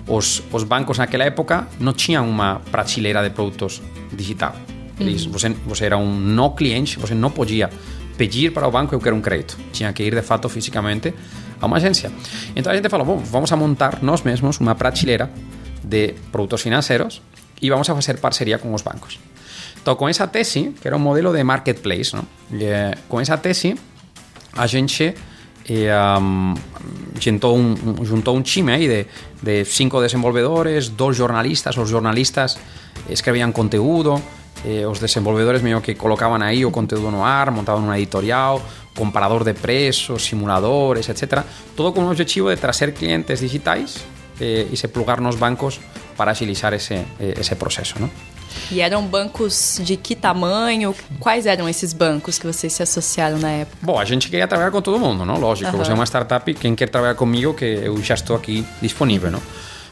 [0.07, 4.55] Os, os bancos naquela época não tinham uma prateleira de produtos digital.
[5.01, 5.33] Eles, uhum.
[5.33, 7.71] você, você era um não cliente, você não podia
[8.17, 9.57] pedir para o banco eu quero um crédito.
[9.73, 11.15] Tinha que ir de fato fisicamente
[11.61, 12.11] a uma agência.
[12.55, 15.31] Então a gente falou, bom, vamos a montar nós mesmos uma prateleira
[15.85, 17.23] de produtos financeiros
[17.61, 19.19] e vamos a fazer parceria con os bancos.
[19.81, 22.27] Então, con esa tesi, que era un modelo de marketplace, ¿no?
[22.53, 23.75] E, con esa tesi,
[24.59, 25.15] a gente
[25.69, 26.55] eh, um,
[27.21, 27.57] juntou,
[28.43, 29.07] de,
[29.43, 32.59] de cinco desenvolvedores, dos jornalistas, os jornalistas
[33.09, 34.21] escrevían conteúdo,
[34.65, 38.59] eh, os desenvolvedores meio que colocaban aí o conteúdo no ar, montaban unha editorial,
[38.97, 41.47] comparador de preços, simuladores, etc.
[41.79, 44.03] Todo con o objetivo de trazer clientes digitais
[44.41, 45.81] eh, e se plugar nos bancos
[46.17, 48.11] para agilizar esse, esse processo, não?
[48.71, 50.95] E eram bancos de que tamanho?
[51.21, 53.79] Quais eram esses bancos que vocês se associaram na época?
[53.83, 55.39] Bom, a gente queria trabalhar com todo mundo, não?
[55.39, 55.85] Lógico, uhum.
[55.85, 59.43] você é uma startup, quem quer trabalhar comigo, que eu já estou aqui disponível, não?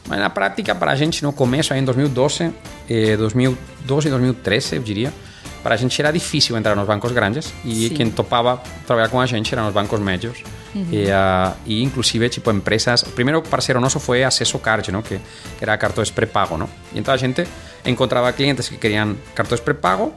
[0.07, 2.53] Mas na prática, para a gente, no começo, em 2012,
[2.89, 5.13] eh, 2012 e 2013, eu diria,
[5.61, 7.95] para a gente era difícil entrar nos bancos grandes e Sim.
[7.95, 10.37] quem topava trabalhar com a gente eram os bancos médios
[10.75, 15.03] uh, inclusive tipo empresas o primeiro parceiro nosso foi Acesso Card ¿no?
[15.03, 15.19] que,
[15.61, 16.69] era cartões pré-pago ¿no?
[16.93, 17.45] e então a gente
[17.85, 20.13] encontrava clientes que queriam cartões pré-pago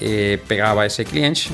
[0.00, 1.50] eh, pegava esse cliente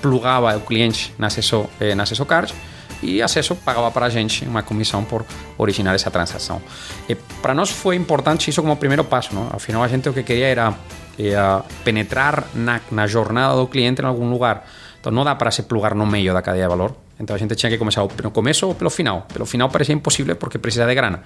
[0.00, 2.54] plugava o cliente na Acesso, eh, na Acesso Card
[3.02, 5.26] e acesso pagava para a gente uma comissão por
[5.58, 6.62] originar essa transação.
[7.08, 9.48] E para nós foi importante isso como primeiro passo, não?
[9.52, 10.72] Afinal, a gente o que queria era
[11.18, 14.64] e a penetrar na, na jornada do cliente en algún lugar.
[15.02, 16.94] Entón non dá para se plugar no meio da cadeia de valor.
[17.22, 19.28] Então a gente tinha que começar no começo pelo final.
[19.32, 21.22] Pelo final parecia impossível porque precisa de grana,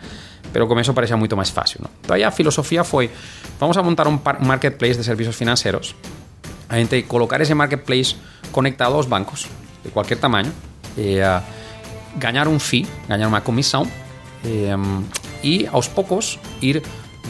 [0.53, 1.81] pelo começo parecia muito mais fácil.
[1.83, 1.91] Não?
[2.05, 2.31] Então aí a
[3.59, 5.97] vamos a montar um marketplace de serviços financeiros,
[6.69, 8.15] a gente colocar ese marketplace
[8.53, 9.49] conectado aos bancos
[9.83, 10.53] de qualquer tamanho,
[10.99, 11.43] e, eh, uh,
[12.19, 13.87] ganhar um fee, ganhar uma comissão
[14.45, 15.03] e, eh, um,
[15.43, 16.83] e aos poucos ir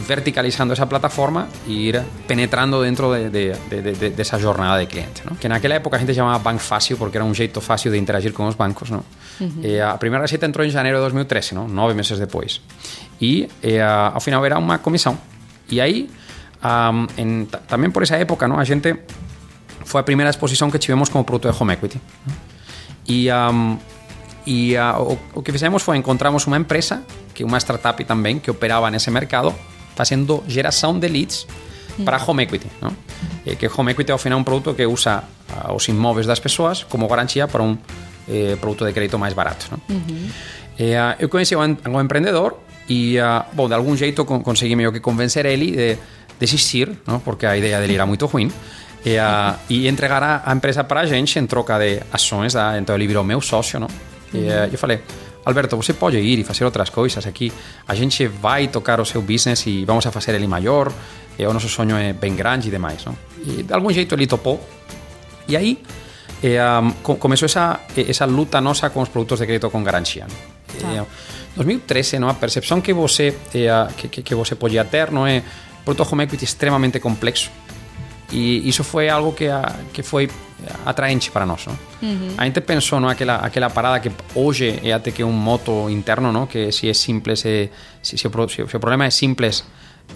[0.08, 1.96] verticalizando esa plataforma e ir
[2.28, 5.22] penetrando dentro de, de, de, de esa jornada de cliente.
[5.24, 5.38] ¿no?
[5.38, 8.32] Que naquela época a gente chamaba Bank Fácil porque era un jeito fácil de interagir
[8.32, 8.90] con os bancos.
[8.90, 9.04] ¿no?
[9.40, 9.64] Uh -huh.
[9.64, 11.68] e a primeira receita entrou en janeiro de 2013, ¿no?
[11.68, 12.60] nove meses depois.
[13.20, 15.16] E, e a, ao final era unha comisión.
[15.72, 16.12] E aí,
[16.60, 18.60] um, en, tamén por esa época, ¿no?
[18.60, 19.00] a gente
[19.86, 21.96] foi a primeira exposición que tivemos como produto de home equity.
[21.96, 22.32] ¿no?
[23.08, 23.78] E, um,
[24.44, 27.02] e uh, o, o que fizemos foi encontramos unha empresa
[27.34, 29.54] que unha startup tamén que operaba nese mercado
[29.96, 31.46] fazendo geração de leads
[32.04, 32.68] para home equity.
[32.80, 32.92] Não?
[33.44, 36.38] E que home equity ao final é um produto que usa ah, os imóveis das
[36.38, 37.76] pessoas como garantia para um
[38.28, 39.66] eh, produto de crédito mais barato.
[39.70, 39.96] Não?
[39.96, 40.28] Uhum.
[40.78, 45.00] E, uh, eu conheci um, empreendedor e, uh, bom, de algum jeito consegui meio que
[45.00, 45.98] convencer ele de
[46.38, 46.90] desistir,
[47.24, 48.52] porque a ideia dele era muito ruim,
[49.04, 52.78] e, uh, e entregar a, empresa para a gente em troca de ações, tá?
[52.78, 53.80] então ele virou meu sócio.
[53.80, 53.88] Não?
[54.34, 55.00] E eu falei,
[55.46, 57.52] Alberto, você pode ir e fazer outras coisas aqui.
[57.86, 60.92] A gente vai tocar o seu business e vamos a fazer ele maior.
[61.38, 63.04] E o nosso sonho é bem grande e demais.
[63.04, 63.16] Não?
[63.44, 64.60] E de algum jeito ele topou.
[65.46, 65.78] E aí
[66.42, 70.26] eh, um, começou essa, essa luta nossa com os produtos de crédito com garantia.
[70.80, 70.92] Tá.
[70.92, 71.04] Eh,
[71.54, 72.28] 2013, não?
[72.28, 75.44] a percepção que você, eh, que, que, você podia ter não é
[75.84, 77.52] produto home equity extremamente complexo.
[78.32, 79.46] E isso foi algo que,
[79.92, 80.28] que foi
[80.84, 81.66] atraente para nós.
[81.66, 81.78] Não?
[82.02, 82.34] Uhum.
[82.36, 86.46] A gente pensou naquela aquela parada que hoje é até que um moto interno, não?
[86.46, 87.68] que se é simples, é,
[88.02, 89.64] se, se, o, se, o problema é simples,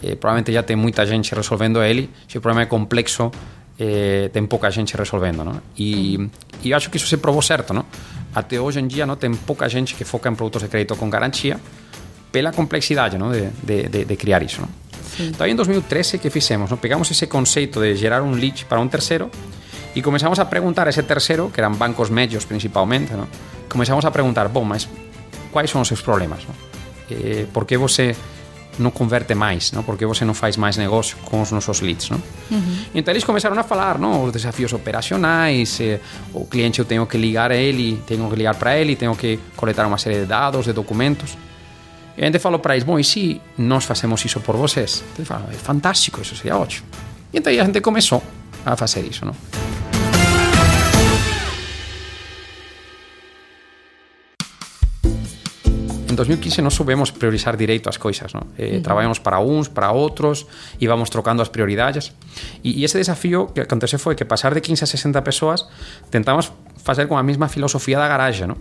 [0.02, 3.30] eh, provavelmente já tem muita gente resolvendo ele, se o problema é complexo,
[3.78, 5.44] eh, tem pouca gente resolvendo.
[5.44, 5.60] Não?
[5.78, 6.28] E,
[6.62, 7.72] e acho que isso se provou certo.
[7.72, 7.84] Não?
[8.34, 11.08] Até hoje em dia não tem pouca gente que foca em produtos de crédito com
[11.10, 11.60] garantia
[12.30, 13.32] pela complexidade não?
[13.32, 14.60] De, de, de, de criar isso.
[14.60, 14.68] Não?
[15.18, 16.70] Então, em 2013, que fizemos?
[16.70, 16.78] Não?
[16.78, 19.30] Pegamos esse conceito de gerar um lead para um terceiro
[19.94, 23.26] E comenzamos a preguntar a ese tercero, que eran bancos medios principalmente, ¿no?
[23.68, 24.86] comenzamos a preguntar, bom, mas
[25.50, 26.46] quais son os seus problemas?
[26.46, 26.54] ¿no?
[27.10, 28.14] Eh, por que você
[28.78, 29.82] non converte máis, ¿no?
[29.82, 32.14] por que você non faz máis negocio con os nosos leads.
[32.14, 32.22] ¿no?
[32.22, 32.94] Uh -huh.
[32.94, 34.22] E entón eles começaron a falar ¿no?
[34.22, 35.98] os desafíos operacionais, eh,
[36.30, 39.42] o cliente eu tenho que ligar a ele, tenho que ligar para ele, tenho que
[39.58, 41.34] coletar unha serie de dados, de documentos.
[42.16, 45.02] E ainda falou para eles: bom, e se nós fazemos isso por vocês?
[45.16, 46.86] Ele falou: é fantástico, isso seria ótimo.
[47.32, 48.22] E então a gente começou
[48.64, 49.34] a fazer isso, não?
[56.10, 58.50] En 2015 non soubemos priorizar direito as coisas, non?
[58.58, 58.82] Eh, uh -huh.
[58.82, 60.50] Traballamos para uns, para outros,
[60.82, 62.12] e íbamos trocando as prioridades.
[62.66, 65.70] E, e ese desafío que acontece foi que pasar de 15 a 60 persoas
[66.10, 66.50] tentamos
[66.82, 68.58] facer con a mesma filosofía da garaxe, non?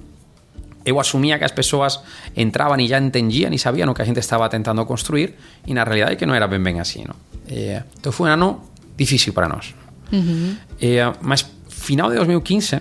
[0.86, 2.00] Eu assumia que as pessoas
[2.36, 5.36] entraban e já entendiam e sabiam o que a gente estava tentando construir
[5.68, 7.04] e na realidade que não era bem bem assim.
[7.08, 7.16] Não?
[7.50, 8.62] Eh, então foi um ano
[8.98, 9.76] difícil para nós.
[10.12, 10.56] Uhum.
[10.82, 12.80] Eh, mas final de 2015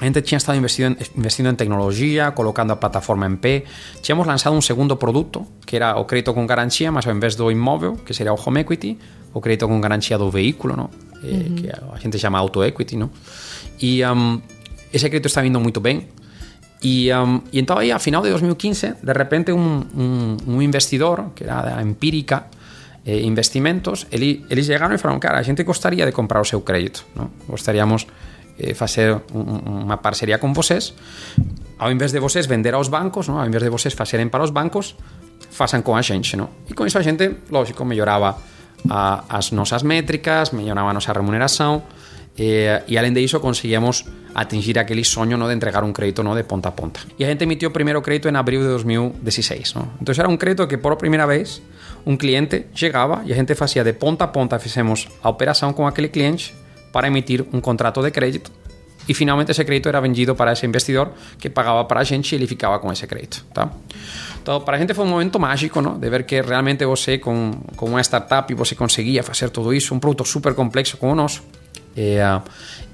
[0.00, 3.62] a gente tinha estado investindo, investindo em tecnologia, colocando a plataforma em pé.
[4.02, 7.52] Tínhamos lançado um segundo produto, que era o crédito com garantia, mas ao invés do
[7.52, 8.98] imóvel, que seria o home equity,
[9.32, 10.90] o crédito com garantia do veículo, não?
[11.22, 11.54] Eh, uhum.
[11.54, 12.96] que a gente chama auto equity.
[12.96, 13.10] Não?
[13.80, 14.42] E um,
[14.92, 16.08] esse crédito está vindo muito bem.
[16.82, 21.44] Y, um, y entonces a final de 2015, de repente un, un, un investidor, que
[21.44, 22.48] era da Empírica
[23.04, 26.60] eh, Investimentos, eles, eles chegaram e falaram, cara, a gente gostaria de comprar o seu
[26.62, 27.30] crédito, não?
[27.48, 28.06] gostaríamos
[28.58, 30.92] eh, fazer un, uma parceria com vocês,
[31.78, 33.38] ao invés de vocês vender aos bancos, não?
[33.38, 34.96] ao invés de vocês fazerem para os bancos,
[35.50, 36.36] façam com a gente.
[36.36, 36.48] Não?
[36.68, 38.38] E com isso a gente, lógico, melhorava
[38.88, 41.82] a, as nossas métricas, melhorava a nossa remuneração,
[42.36, 45.46] eh, e além disso conseguíamos atingir aquele sonho ¿no?
[45.46, 46.34] de entregar un crédito ¿no?
[46.34, 47.00] de ponta a ponta.
[47.18, 49.76] Y a gente emitió el primer crédito en abril de 2016.
[49.76, 49.92] ¿no?
[49.98, 51.62] Entonces era un crédito que por primera vez
[52.04, 55.86] un cliente llegaba y a gente hacía de ponta a ponta, fizemos a operación con
[55.86, 56.44] aquel cliente
[56.92, 58.50] para emitir un contrato de crédito
[59.06, 62.36] y finalmente ese crédito era vendido para ese investidor que pagaba para a gente y
[62.36, 63.44] ele ficava com esse crédito.
[63.52, 63.70] Tá?
[64.40, 65.98] Então, para a gente foi um momento mágico ¿no?
[65.98, 70.24] de ver que realmente você, com, com startup, você conseguia fazer tudo isso, um produto
[70.24, 71.42] super complexo como o nosso.
[71.96, 72.42] E, uh,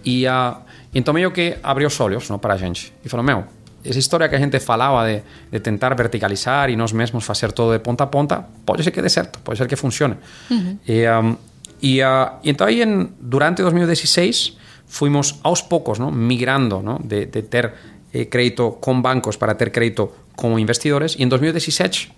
[0.05, 0.57] e, uh,
[0.95, 2.39] então meio que abriu os olhos ¿no?
[2.39, 3.45] para a gente e falou, meu,
[3.85, 7.73] essa história que a gente falava de, de tentar verticalizar e nós mesmos fazer todo
[7.73, 10.17] de ponta a ponta, pode ser que dê certo, pode ser que funcione.
[10.51, 10.79] Uhum.
[10.87, 11.37] E, um,
[11.81, 14.57] e, uh, e então aí, en, durante 2016,
[14.89, 16.11] fuimos aos poucos ¿no?
[16.11, 16.99] migrando ¿no?
[16.99, 17.73] De, de, ter
[18.13, 22.11] eh, crédito com bancos para ter crédito com investidores e em 2017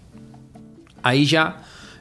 [1.03, 1.57] aí já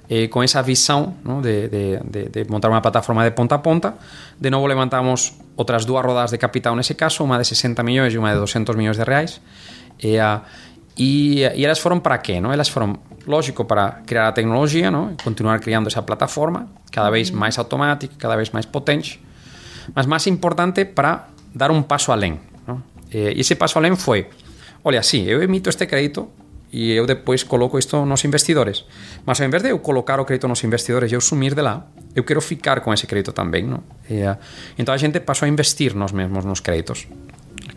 [0.10, 1.42] eh, com essa visão ¿no?
[1.42, 3.94] de, de, de, montar uma plataforma de ponta a ponta
[4.40, 8.18] de novo levantamos outras duas rodadas de capital nesse caso, uma de 60 milhões e
[8.18, 9.42] uma de 200 milhões de reais
[10.00, 10.42] e, uh,
[10.98, 12.42] e, e elas para quê?
[12.42, 12.52] ¿no?
[12.52, 15.16] Elas foram, lógico, para criar a tecnologia, ¿no?
[15.24, 19.22] continuar criando essa plataforma cada vez mais automática, cada vez mais potente
[19.96, 22.40] mas mais importante para dar um passo além.
[22.68, 22.82] Não?
[23.12, 24.28] E esse passo além foi:
[24.84, 26.30] olha, sim, eu emito este crédito
[26.72, 28.86] e eu depois coloco isto nos investidores.
[29.26, 31.88] Mas ao invés de eu colocar o crédito nos investidores e eu sumir de lá,
[32.16, 33.64] eu quero ficar com esse crédito também.
[33.64, 33.84] Não?
[34.10, 34.22] E,
[34.78, 37.08] então a gente passou a investir nós mesmos nos créditos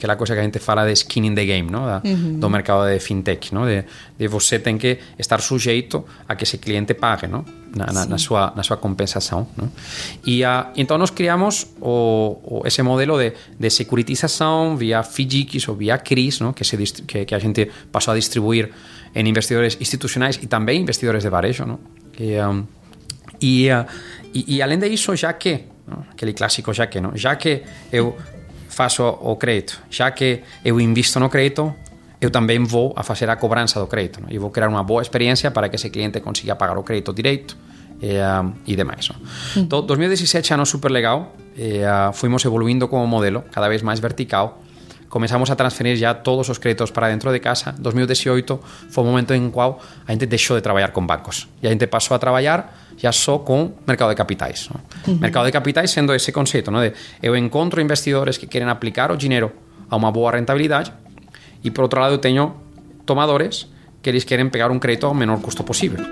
[0.03, 1.87] aquela coisa que a gente fala de skin in the game, ¿no?
[1.87, 2.41] Da, uhum.
[2.41, 3.67] do mercado de fintech, ¿no?
[3.67, 3.85] De,
[4.19, 7.45] de você tem que estar sujeito a que esse cliente pague, ¿no?
[7.77, 9.47] Na, na, na sua, na sua compensação.
[9.57, 9.71] ¿no?
[10.27, 15.77] E a, então nós criamos o, o, esse modelo de, de securitização via FIDICs ou
[15.77, 16.53] via CRIs, ¿no?
[16.53, 18.71] que, se, que, que a gente passou a distribuir
[19.15, 21.65] em investidores institucionais e também investidores de varejo.
[21.65, 21.81] ¿no?
[22.19, 22.67] E, um,
[23.41, 23.87] e, uh,
[24.35, 26.05] e, e além disso, já que, ¿no?
[26.11, 27.17] aquele clássico já que, ¿no?
[27.17, 28.19] já que eu
[28.73, 29.79] faço o crédito.
[29.93, 31.77] Xa que eu invisto no crédito,
[32.21, 34.25] eu tamén vou a facer a cobranza do crédito.
[34.25, 34.33] No?
[34.33, 37.59] E vou crear unha boa experiencia para que ese cliente consiga pagar o crédito direito
[38.01, 39.11] e, uh, e demais.
[39.11, 39.17] No?
[39.61, 44.63] Então, 2017 ano super legal, e, uh, fuimos evoluindo como modelo, cada vez máis vertical,
[45.13, 47.77] comenzamos a transferir ya todos os créditos para dentro de casa.
[47.77, 49.77] 2018 foi o momento en cual
[50.09, 51.53] a gente deixou de traballar con bancos.
[51.61, 54.71] E a gente pasou a traballar ya só con mercado de capitais.
[54.71, 54.81] ¿no?
[54.81, 55.21] Uh -huh.
[55.21, 56.81] Mercado de capitais sendo ese conceito ¿no?
[56.81, 59.53] de eu encontro investidores que queren aplicar o dinero
[59.91, 60.93] a unha boa rentabilidade
[61.63, 62.57] e por outro lado eu teño
[63.05, 63.69] tomadores
[64.03, 66.03] que eles queren pegar un crédito ao menor custo posible.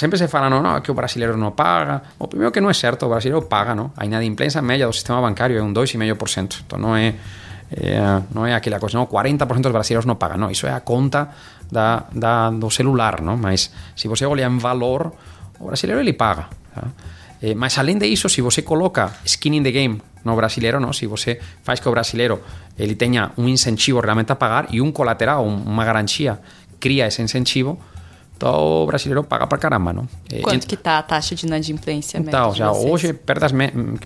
[0.00, 2.00] Sempre se fala, no, no, que o brasileiro non paga.
[2.16, 3.92] O primeiro que non é certo, o brasileiro paga, no?
[4.00, 6.64] A inadimplensa media do sistema bancario é un 2,5%.
[6.64, 7.20] Então non é
[7.70, 9.06] eh, non é aquela cosa, non?
[9.06, 10.50] 40% dos brasileiros non pagan, non?
[10.50, 11.30] Iso é a conta
[11.70, 13.38] da, da, do celular, non?
[13.38, 15.14] Mas se você olha en valor,
[15.62, 16.50] o brasileiro ele paga.
[16.74, 16.90] Tá?
[17.40, 20.92] Eh, mas além de iso, se você coloca skin in the game no brasileiro, non?
[20.92, 22.42] se você faz que o brasileiro
[22.76, 26.42] ele teña un incentivo realmente a pagar e un colateral, unha garantia,
[26.82, 27.78] cria ese incentivo,
[28.40, 30.08] então o brasileiro paga para caramba, não?
[30.42, 33.52] Quanto que está a taxa de inadimplência então, já hoje perdas,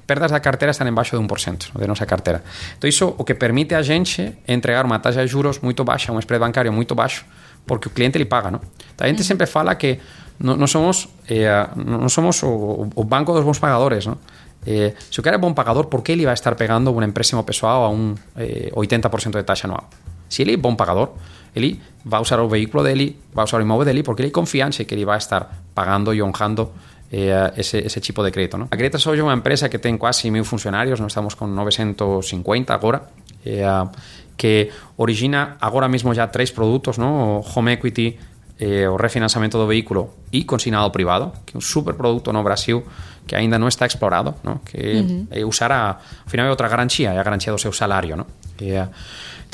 [0.04, 2.42] perdas da carteira estão embaixo de 1% de nossa carteira.
[2.76, 6.18] Então isso o que permite a gente entregar uma taxa de juros muito baixa, um
[6.18, 7.24] spread bancário muito baixo,
[7.64, 8.60] porque o cliente ele paga, não?
[8.92, 9.24] Então, a gente uhum.
[9.24, 10.00] sempre fala que
[10.40, 14.18] não, somos eh, não somos o, o, banco dos bons pagadores, não?
[14.66, 17.44] Eh, se o cara é bom pagador, por que ele vai estar pegando um empréstimo
[17.44, 19.88] pessoal a um eh, 80% de taxa anual?
[20.28, 21.10] Se ele é bom pagador,
[21.54, 21.80] Eli
[22.12, 24.22] va a usar el vehículo de Eli, va a usar el inmueble de Eli porque
[24.22, 26.72] Eli confianza en que Eli va a estar pagando y honrando
[27.10, 28.58] eh, ese, ese, tipo de crédito.
[28.58, 28.68] ¿no?
[28.70, 33.10] A Greta soy una empresa que tiene casi mil funcionarios, no estamos con 950 ahora,
[33.44, 33.84] eh,
[34.36, 37.38] que origina ahora mismo ya tres productos, ¿no?
[37.40, 38.18] Home Equity,
[38.58, 42.86] eh, o refinanciamiento do vehículo e consignado privado, que é un super producto no Brasil
[43.26, 44.62] que aínda non está explorado, ¿no?
[44.62, 45.50] que uh -huh.
[45.50, 48.14] eh, final é outra garantía, é a garantía do seu salario.
[48.14, 48.26] ¿no?
[48.62, 48.86] Eh,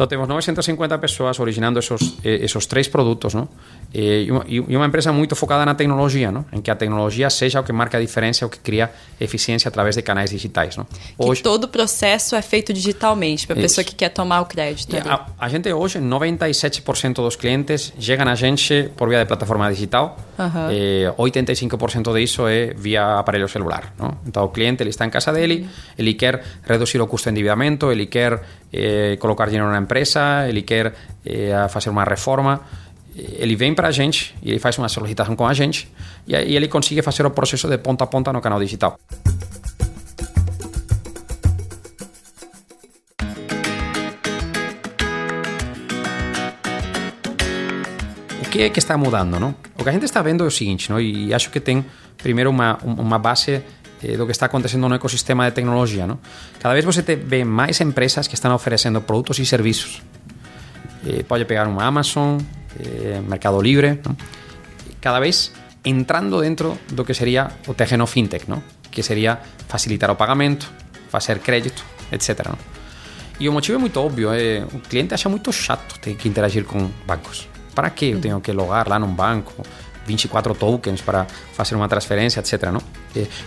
[0.01, 3.47] então temos 950 pessoas originando esos, esos três produtos, ¿no?
[3.93, 6.47] Eh, e, uma empresa muito focada na tecnologia, não?
[6.55, 9.97] em que a tecnologia seja o que marca a diferença, o que cria eficiência através
[9.97, 10.75] de canais digitais.
[10.77, 10.87] Não?
[11.19, 14.47] Hoje, que todo o processo é feito digitalmente, para a pessoa que quer tomar o
[14.47, 14.97] crédito.
[14.97, 20.17] A, a, gente hoje, 97% dos clientes chegam a gente por via de plataforma digital,
[20.39, 20.71] uhum.
[20.71, 23.93] eh, 85% disso é via aparelho celular.
[23.99, 24.17] Não?
[24.27, 27.91] Então o cliente ele está em casa dele, ele quer reduzir o custo de endividamento,
[27.93, 28.41] ele quer
[28.72, 32.61] eh, colocar dinheiro na empresa, ele quer eh, fazer uma reforma
[33.16, 35.88] ele vem para a gente e ele faz uma solicitação com a gente
[36.26, 38.98] e aí ele consegue fazer o processo de ponta a ponta no canal digital.
[48.42, 49.54] O que é que está mudando, não?
[49.78, 51.00] O que a gente está vendo é o seguinte, não?
[51.00, 51.85] E acho que tem
[52.18, 53.62] primeiro uma uma base
[54.03, 56.19] eh, do que está acontecendo no ecossistema de tecnologia, não?
[56.59, 60.03] Cada vez você vê mais empresas que estão oferecendo produtos e serviços.
[61.07, 62.39] Eh, pode pegar uma Amazon,
[62.79, 64.17] eh, Mercado Libre, ¿no?
[65.01, 65.53] cada vez
[65.85, 68.63] entrando dentro do que sería o terreno fintech, ¿no?
[68.91, 70.67] que sería facilitar o pagamento,
[71.11, 71.83] fazer crédito,
[72.13, 72.49] etc.
[72.49, 72.81] ¿no?
[73.41, 76.67] E o motivo é muito óbvio, é, o cliente acha muito chato ter que interagir
[76.67, 77.49] com bancos.
[77.75, 79.65] Para que eu tenho que logar lá num banco,
[80.11, 82.70] 24 tokens para fazer uma transferência, etc.
[82.73, 82.83] Não?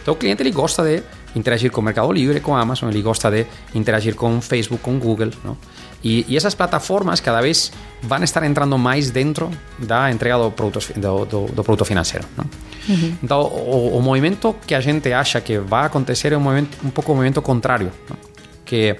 [0.01, 1.03] Então o cliente ele gosta de
[1.35, 3.45] interagir com o Mercado Livre, com a Amazon, ele gosta de
[3.75, 5.31] interagir com Facebook, com Google.
[5.43, 5.57] Não?
[6.03, 7.71] E, e essas plataformas cada vez
[8.01, 9.49] vão estar entrando mais dentro
[9.79, 12.27] da entrega do produto, do, do, do produto financeiro.
[12.37, 12.45] Não?
[12.89, 13.17] Uhum.
[13.23, 16.89] Então, o, o, movimento que a gente acha que vai acontecer é um, movimento, um
[16.89, 18.17] pouco o movimento contrário, não?
[18.65, 18.97] que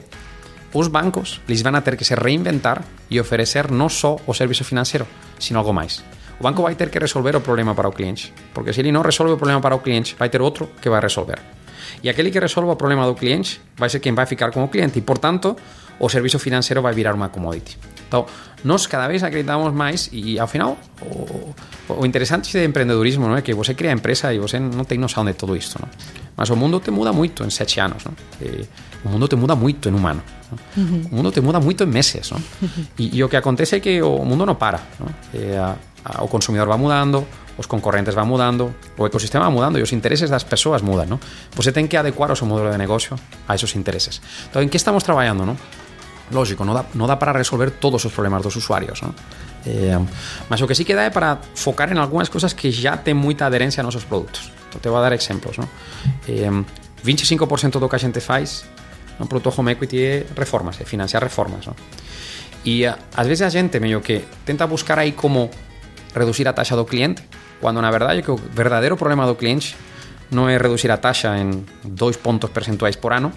[0.73, 5.05] os bancos eles vão ter que se reinventar e oferecer não só o serviço financeiro,
[5.37, 6.01] sino algo mais.
[6.39, 9.01] O banco vai ter que resolver o problema para o cliente, porque se ele não
[9.01, 11.39] resolve o problema para o cliente, vai ter outro que vai resolver.
[12.03, 14.67] E aquele que resolva o problema do cliente vai ser quem vai ficar com o
[14.67, 15.55] cliente e, portanto,
[15.99, 17.77] o servicio financiero vai virar uma commodity.
[18.07, 18.25] Então,
[18.63, 21.53] nós cada vez acreditamos mais e, ao final, o,
[21.89, 25.25] o interesante de empreendedorismo não é que você cria empresa e você não tem noção
[25.25, 25.77] de tudo isso.
[25.81, 25.89] Não?
[26.35, 28.03] Mas o mundo te muda muito em sete anos.
[28.03, 28.13] Não?
[28.41, 28.67] E,
[29.03, 30.21] o mundo te muda muito em um ano.
[30.77, 31.01] Uhum.
[31.11, 32.29] O mundo te muda muito em meses.
[32.29, 32.41] Não?
[32.99, 34.79] E, e, o que acontece é que o mundo não para.
[34.99, 35.07] Não?
[35.33, 37.25] E, a, a, o consumidor vai mudando,
[37.57, 41.17] os concorrentes van mudando, o ecosistema va mudando e os intereses das persoas mudan, ¿no?
[41.55, 43.15] Você ten que adecuar o seu modelo de negocio
[43.47, 44.21] a esos intereses.
[44.49, 45.55] Então, en que estamos traballando, ¿no?
[46.33, 49.13] Lógico, non dá, non dá para resolver todos os problemas dos usuarios, ¿no?
[49.69, 49.95] Eh,
[50.49, 53.13] mas o que sí que dá é para focar en algunhas cousas que já ten
[53.13, 54.49] moita adherencia a nosos produtos.
[54.67, 55.69] Então, te vou dar exemplos, ¿no?
[56.25, 56.49] Eh,
[57.05, 58.65] 25% do que a xente faz
[59.21, 61.77] no produto home equity é reformas, é financiar reformas, ¿no?
[62.65, 65.53] E ás veces a xente medio que tenta buscar aí como
[66.13, 67.25] reducir a taxa do cliente,
[67.63, 69.71] Cuando na verdade que o verdadeiro problema do cliente
[70.35, 73.31] non é reducir a taxa en dois pontos percentuais por ano,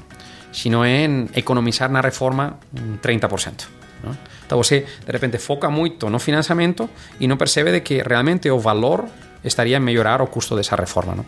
[0.50, 3.85] sino en economizar na reforma un 30%.
[4.06, 4.14] ¿No?
[4.46, 6.86] Então você, de repente, foca moito no financiamento
[7.18, 9.10] e non percebe de que realmente o valor
[9.46, 11.14] estaría en mellorar o custo desa reforma.
[11.14, 11.24] ¿no?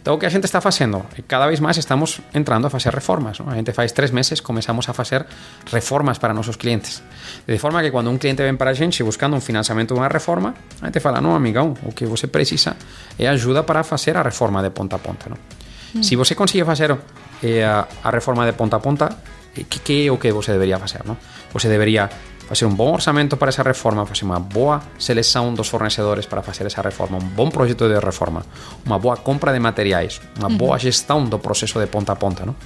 [0.00, 1.04] Então, o que a xente está facendo?
[1.28, 3.40] Cada vez máis estamos entrando a facer reformas.
[3.40, 3.52] ¿no?
[3.52, 5.28] A xente faz tres meses comezamos a facer
[5.68, 7.04] reformas para nosos clientes.
[7.44, 10.56] De forma que cando un cliente ven para a xente buscando un financiamento dunha reforma,
[10.80, 12.76] a xente fala, non, amigão, o que você precisa
[13.20, 15.28] é ajuda para facer a reforma de ponta a ponta.
[15.28, 15.36] ¿no?
[15.36, 16.02] Mm.
[16.02, 16.96] Si você consigue facer
[17.44, 19.06] eh, a, a reforma de ponta a ponta,
[19.52, 21.04] que, que é o que você debería facer?
[21.04, 21.16] ¿no?
[21.52, 22.10] Você debería
[22.50, 26.66] facer un bon orçamento para esa reforma, facer unha boa seleção dos fornecedores para facer
[26.66, 28.42] esa reforma, un bon proxecto de reforma,
[28.82, 32.58] unha boa compra de materiais, unha boa gestão do proceso de ponta a ponta, ¿no?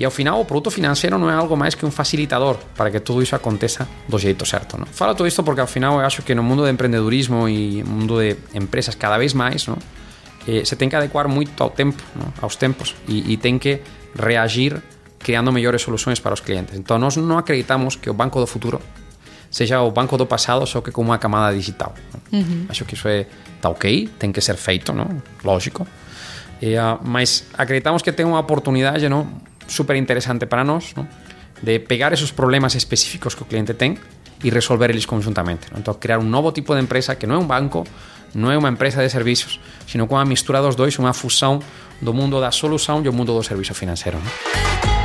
[0.00, 3.04] E ao final o produto financeiro non é algo máis que un facilitador para que
[3.04, 4.88] todo iso aconteça do xeito certo, ¿no?
[4.88, 8.24] Falo todo isto porque ao final eu acho que no mundo de empreendedurismo e mundo
[8.24, 9.76] de empresas cada vez máis, ¿no?
[10.48, 12.32] Eh, se ten que adecuar moito ao tempo, ¿no?
[12.40, 13.84] aos tempos e, e ten que
[14.16, 14.80] reagir
[15.20, 16.74] creando mellores solucións para os clientes.
[16.74, 18.80] Entón, nós non acreditamos que o banco do futuro
[19.52, 21.92] seja o banco do pasado só que com uma camada digital.
[22.32, 22.66] Uhum.
[22.68, 23.26] Acho que isso é
[23.60, 25.20] tá ok, tem que ser feito, não?
[25.44, 25.86] lógico.
[26.62, 29.28] E, uh, mas acreditamos que tem uma oportunidade não?
[29.68, 30.94] super interessante para nós
[31.62, 33.98] de pegar esses problemas específicos que o cliente tem
[34.42, 35.68] e resolver eles conjuntamente.
[35.70, 35.80] Não?
[35.80, 37.86] Então, criar um novo tipo de empresa que não é um banco,
[38.34, 41.60] não é uma empresa de serviços, sino com uma mistura dos dois, uma fusão
[42.00, 44.18] do mundo da solução e o mundo do serviço financeiro.
[44.18, 44.99] Não?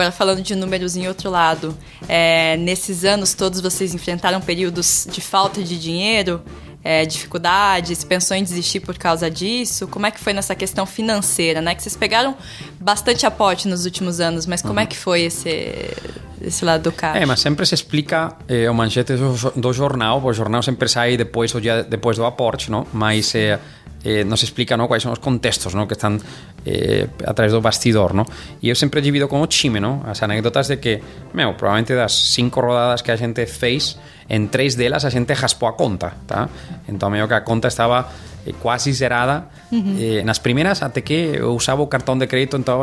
[0.00, 1.76] Agora, falando de números em outro lado,
[2.08, 6.40] é, nesses anos todos vocês enfrentaram períodos de falta de dinheiro,
[6.82, 9.86] é, dificuldades, pensou em desistir por causa disso?
[9.86, 11.74] Como é que foi nessa questão financeira, né?
[11.74, 12.34] Que vocês pegaram
[12.80, 14.80] bastante aporte nos últimos anos, mas como uhum.
[14.80, 15.94] é que foi esse,
[16.40, 17.18] esse lado do caixa?
[17.18, 21.18] É, mas sempre se explica eh, o manchete do, do jornal, o jornal sempre sai
[21.18, 22.86] depois, o dia depois do aporte, não?
[22.90, 23.34] Mas...
[23.34, 23.58] Eh,
[24.04, 24.88] eh, nos explica ¿no?
[24.88, 25.86] cuáles son los contextos ¿no?
[25.86, 26.20] que están
[26.64, 28.14] eh, a través del bastidor.
[28.14, 28.24] ¿no?
[28.60, 30.04] Y yo siempre he divido como chime ¿no?
[30.20, 33.98] anécdotas de que, meu, probablemente das cinco rodadas que a gente fez,
[34.28, 36.14] en tres delas a gente jaspó a conta.
[36.26, 36.48] Tá?
[36.88, 38.08] Então, meio que a conta estaba
[38.46, 39.44] eh, quase zerada.
[39.70, 39.96] Uhum.
[39.98, 42.82] Eh, nas primeiras, até que eu usava o cartão de crédito, então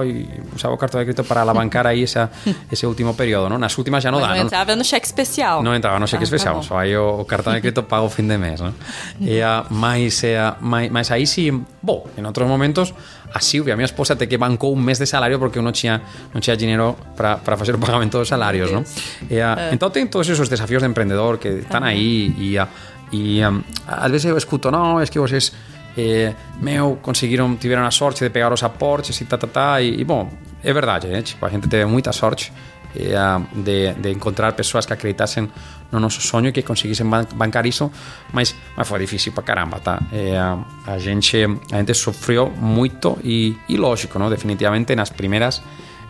[0.55, 2.30] usava o cartão de crédito para alavancar aí essa,
[2.72, 3.49] esse último período.
[3.49, 3.58] Não?
[3.58, 4.36] Nas últimas já não Mas dá.
[4.36, 5.64] Não entrava no cheque especial.
[5.64, 8.03] Não entrava no cheque ah, especial, tá só aí o, o, cartão de crédito paga
[8.03, 8.62] o fim de mês.
[8.62, 8.74] Não?
[9.20, 12.93] E, uh, mas, uh, mas, mas aí sim, bom, em outros momentos,
[13.34, 16.01] a Silvia, minha esposa, até que bancou um mês de salário porque eu não tinha,
[16.34, 18.72] não tinha dinheiro para, fazer o pagamento dos salários.
[18.72, 18.84] Não?
[19.30, 22.68] E, uh, então tem todos esses desafios de empreendedor que estão aí e, uh,
[23.12, 23.64] e um,
[24.10, 25.51] vezes eu escuto, não, é que vocês
[25.97, 30.01] eh, meu, conseguiram, tiveram a sorte de pegar os aportes e tá, tá, tá, e,
[30.01, 30.30] e bom,
[30.64, 31.22] é verdade, né?
[31.22, 32.51] tipo, a gente teve muita sorte
[32.95, 33.16] eh,
[33.53, 35.49] de, de encontrar pessoas que acreditassem
[35.91, 37.05] no nosso sonho e que conseguissem
[37.36, 37.91] bancar isso,
[38.34, 39.99] mas, mas foi difícil para caramba, tá?
[40.12, 40.38] Eh,
[40.86, 41.38] a, gente,
[41.72, 44.30] a gente sofreu muito e, e lógico, não?
[44.30, 45.62] definitivamente nas primeiras,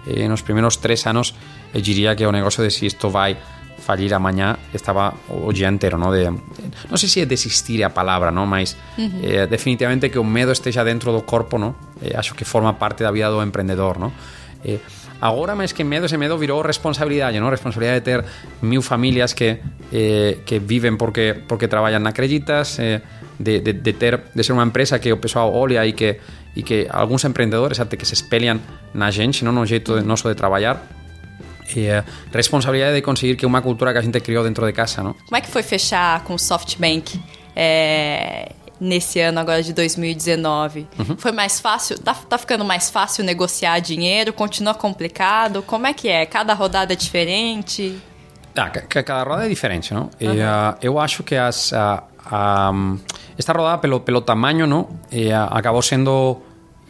[0.08, 1.36] eh, nos primeiros três anos,
[1.74, 3.38] eu diria que o negócio de se isto vai
[3.88, 6.12] fallir amanhã estaba o día inteiro, ¿no?
[6.12, 8.44] De, non sei se é desistir a palabra, ¿no?
[8.44, 9.24] Mas uh -huh.
[9.24, 11.80] eh, definitivamente que o medo esteja dentro do corpo, ¿no?
[12.04, 14.12] Eh, acho que forma parte da vida do emprendedor, ¿no?
[14.68, 14.84] Eh,
[15.24, 17.48] agora máis que medo, ese medo virou responsabilidade, ¿no?
[17.48, 18.20] Responsabilidade de ter
[18.60, 19.64] mil familias que,
[19.96, 23.00] eh, que viven porque, porque traballan na creditas, eh,
[23.40, 26.20] de, de, de, ter, de ser unha empresa que o pessoal olha e que,
[26.60, 28.60] e que algúns emprendedores até que se espelian
[28.92, 30.84] na gente, non no jeito de, noso de traballar,
[31.76, 32.04] e a
[32.34, 35.14] responsabilidade de conseguir que uma cultura que a gente criou dentro de casa, não?
[35.14, 37.20] Como é que foi fechar com o SoftBank
[37.56, 40.88] é, nesse ano agora de 2019?
[40.98, 41.18] Uhum.
[41.18, 42.00] Foi mais fácil?
[42.00, 44.32] Tá, tá ficando mais fácil negociar dinheiro?
[44.32, 45.62] Continua complicado?
[45.64, 46.26] Como é que é?
[46.26, 48.00] Cada rodada é diferente?
[48.56, 50.10] Ah, cada rodada é diferente, não?
[50.22, 50.34] Uhum.
[50.34, 53.00] E, uh, eu acho que as, uh, uh,
[53.38, 54.90] esta rodada, pelo, pelo tamanho, não?
[55.12, 56.42] E, acabou sendo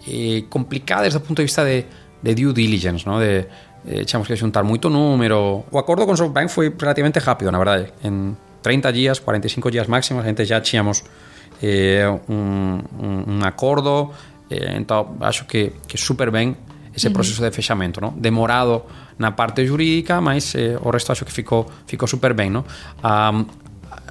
[0.08, 1.86] eh, complicada desde o ponto de vista de,
[2.24, 3.20] de due diligence, não?
[3.20, 3.48] De, eh,
[3.88, 5.64] echamos que xuntar moito número.
[5.72, 7.96] O acordo con SoftBank foi relativamente rápido, na verdade.
[8.04, 11.04] En 30 días, 45 días máximos, a gente já tínhamos
[11.62, 14.12] eh, un, un, un acordo,
[14.50, 16.58] eh, entón acho que, que super ben
[16.98, 18.14] ese proceso de fechamento, ¿no?
[18.18, 18.90] demorado
[19.22, 22.58] na parte jurídica, mas eh, o resto acho que ficou, ficou super ben.
[22.58, 22.66] ¿no?
[23.06, 23.46] Um,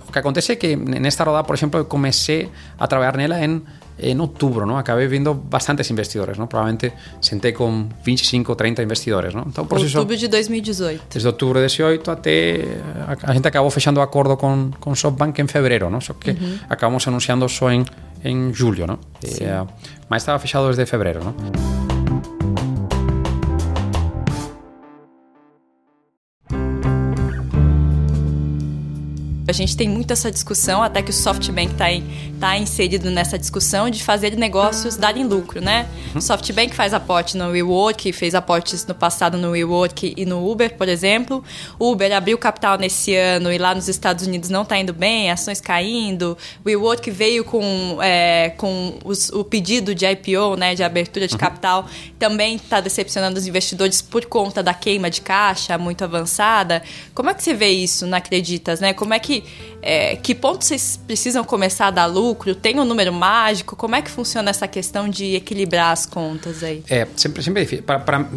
[0.06, 2.46] o que acontece é que nesta rodada, por exemplo, comecei
[2.78, 3.66] a trabalhar nela en
[3.98, 4.76] en outubro, ¿no?
[4.76, 6.48] Acabei vindo bastantes investidores, ¿no?
[6.48, 9.44] Probablemente sentei con 25 ou 30 investidores, ¿no?
[9.48, 11.04] Então, proceso, outubro de 2018.
[11.08, 15.48] Desde outubro de 18 até a, a gente acabou fechando acordo con, con SoftBank en
[15.48, 16.00] febrero, ¿no?
[16.00, 16.36] Só que
[16.68, 17.84] acabamos anunciando só en,
[18.22, 18.98] en julio, ¿no?
[19.24, 19.44] Sí.
[19.44, 19.64] Eh,
[20.08, 21.85] mas estaba fechado desde febrero, ¿no?
[29.48, 31.84] A gente tem muito essa discussão, até que o SoftBank está
[32.40, 35.88] tá inserido nessa discussão de fazer negócios darem lucro, né?
[36.12, 36.18] Uhum.
[36.18, 40.74] O SoftBank faz aporte no WeWork, fez aportes no passado no WeWork e no Uber,
[40.76, 41.44] por exemplo.
[41.78, 45.30] O Uber abriu capital nesse ano e lá nos Estados Unidos não está indo bem,
[45.30, 46.36] ações caindo.
[46.64, 51.34] O WeWork veio com, é, com os, o pedido de IPO, né, de abertura de
[51.34, 51.40] uhum.
[51.40, 51.86] capital,
[52.18, 56.82] também está decepcionando os investidores por conta da queima de caixa muito avançada.
[57.14, 58.92] Como é que você vê isso na Acreditas, né?
[58.92, 59.35] Como é que
[59.82, 62.54] é, que ponto vocês precisam começar a dar lucro?
[62.54, 63.76] Tem um número mágico?
[63.76, 66.82] Como é que funciona essa questão de equilibrar as contas aí?
[66.88, 67.84] É, sempre, sempre difícil.
[67.84, 68.28] Para, para,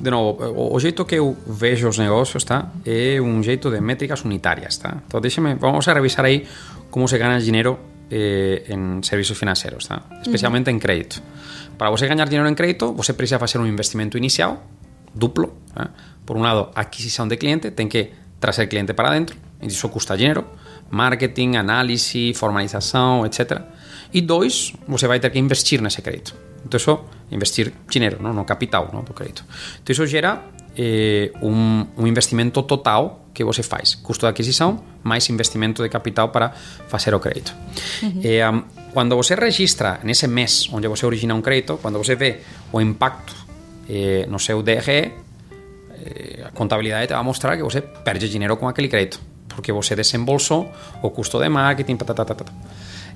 [0.00, 2.70] de novo, o, o, jeito que eu vejo os negócios, tá?
[2.84, 4.96] É um jeito de métricas unitárias, tá?
[5.06, 6.46] Então, deixa-me, vamos a revisar aí
[6.90, 7.78] como se ganha dinheiro
[8.10, 10.02] eh, em serviços financeiros, tá?
[10.22, 10.76] Especialmente uhum.
[10.76, 11.22] em crédito.
[11.76, 14.62] Para você ganhar dinheiro em crédito, você precisa fazer um investimento inicial
[15.16, 15.56] duplo.
[15.74, 15.90] Tá?
[16.24, 18.10] Por um lado, aquisição de cliente, tem que
[18.40, 20.44] trazer cliente para dentro isso custa dinheiro,
[20.90, 23.60] marketing, análise, formalização, etc.
[24.12, 26.34] E dois, você vai ter que investir nesse crédito.
[26.64, 28.32] Então, isso, investir dinheiro, não?
[28.32, 29.02] no capital não?
[29.02, 29.44] do crédito.
[29.82, 30.42] Então, isso gera
[30.76, 33.94] eh, um, um investimento total que você faz.
[33.94, 36.50] Custo de aquisição, mais investimento de capital para
[36.88, 37.54] fazer o crédito.
[38.02, 38.20] Uhum.
[38.22, 38.62] Eh,
[38.92, 42.40] quando você registra nesse mês onde você origina um crédito, quando você vê
[42.72, 43.34] o impacto
[43.88, 45.12] eh, no seu DRE,
[46.04, 49.20] eh, a contabilidade te vai mostrar que você perde dinheiro com aquele crédito
[49.56, 50.70] porque você desembolsou
[51.02, 52.44] o custo de marketing, patatatata.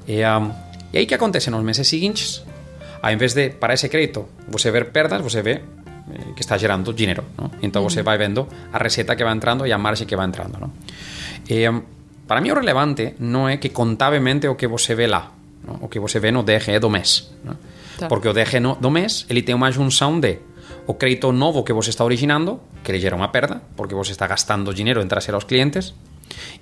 [0.09, 0.51] E, um,
[0.91, 2.43] e aí que acontece nos meses seguintes?
[3.03, 6.93] Ao invés de, para ese crédito, você ver perdas, você vê eh, que está gerando
[6.93, 7.25] dinheiro.
[7.37, 7.51] Não?
[7.63, 10.59] Então você vai vendo a receita que vai entrando e a margem que vai entrando.
[10.59, 10.73] Não?
[11.49, 11.83] Eh,
[12.27, 15.33] para mim o relevante não é que contavelmente o que você vê lá,
[15.67, 15.79] não?
[15.83, 17.31] o que você vê no DRE do mês.
[17.99, 18.09] Tá.
[18.09, 20.39] Porque o DRE no, do mês ele tem uma junção de
[20.91, 24.27] o crédito novo que você está originando, que ele gera uma perda, porque você está
[24.27, 25.95] gastando dinheiro em trazer aos clientes,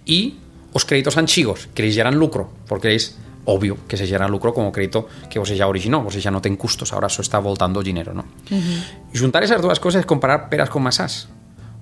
[0.06, 0.38] e
[0.72, 3.16] os créditos antigos, que eles geram lucro, porque eles
[3.46, 6.54] obvio que se gera lucro como crédito que você já originou, você já não tem
[6.54, 8.24] custos, agora só está voltando o dinheiro, não?
[8.50, 8.82] Uhum.
[9.14, 11.26] Juntar essas duas coisas é comparar peras com maçãs.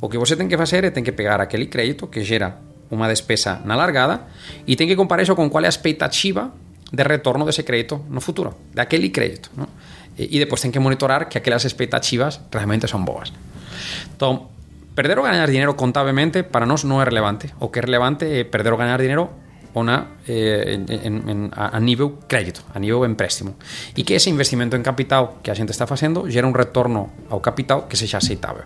[0.00, 3.08] O que você tem que fazer é tem que pegar aquele crédito que gera uma
[3.08, 4.20] despesa na largada
[4.64, 6.52] e tem que comparar isso com qual é a expectativa
[6.92, 9.66] de retorno desse crédito no futuro, daquele crédito, não?
[10.18, 13.32] E, e depois tem que monitorar que aquelas expectativas realmente são boas.
[14.96, 17.52] Perder ou ganhar dinheiro contavelmente para nós não é relevante.
[17.60, 19.28] O que é relevante é perder ou ganhar dinheiro
[19.74, 23.60] ona eh, en, en, a, a nível crédito, a nível empréstimo.
[23.92, 27.44] E que ese investimento en capital que a xente está facendo gera un retorno ao
[27.44, 28.64] capital que sexa aceitável.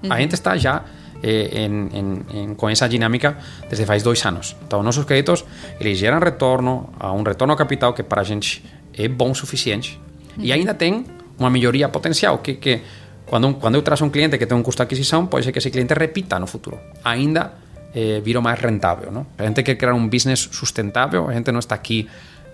[0.00, 0.16] Uh -huh.
[0.16, 0.88] A xente está já
[1.20, 3.36] eh, en, en, en, con esa dinámica
[3.68, 4.56] desde faz dois anos.
[4.64, 5.44] Então, nosos créditos,
[5.76, 8.64] eles geram retorno a un retorno ao capital que para a gente
[8.96, 10.00] é bom o suficiente.
[10.38, 11.04] E ainda tem
[11.38, 12.80] uma melhoria potencial, que, que
[13.26, 15.58] quando, quando eu trazo um cliente que tem um custo de aquisição, pode ser que
[15.58, 16.78] esse cliente repita no futuro.
[17.04, 17.52] Ainda
[17.94, 19.10] eh, viro máis rentável.
[19.10, 19.26] ¿no?
[19.38, 22.04] A gente quer crear un business sustentável, a gente non está aquí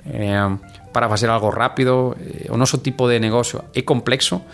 [0.07, 0.49] eh,
[0.95, 4.47] para facer algo rápido, eh, o noso tipo de negocio é complexo,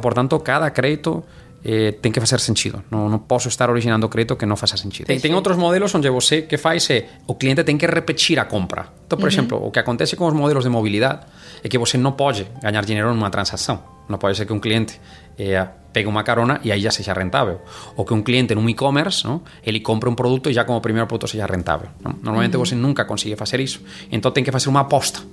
[0.00, 1.24] por tanto, cada crédito
[1.64, 2.84] eh, ten que facer sentido.
[2.92, 5.08] Non, non posso estar originando crédito que non faça sentido.
[5.08, 8.44] Ten, ten outros modelos onde você que faz é o cliente ten que repetir a
[8.44, 8.92] compra.
[9.08, 9.32] Então, por uh -huh.
[9.32, 11.24] exemplo, o que acontece con os modelos de mobilidade
[11.64, 13.80] é que você non pode ganhar dinheiro numa transação.
[14.12, 15.00] Non pode ser que un cliente
[15.40, 15.64] eh,
[15.96, 17.64] pegue unha carona e aí já sexa rentável.
[17.96, 19.40] Ou que un cliente nun e-commerce, ¿no?
[19.64, 21.88] ele compra un produto e já como primeiro produto sexa rentável.
[22.04, 22.20] ¿no?
[22.20, 22.68] Normalmente uh -huh.
[22.68, 23.80] você nunca consigue facer iso.
[24.12, 25.24] Entón ten que facer unha aposta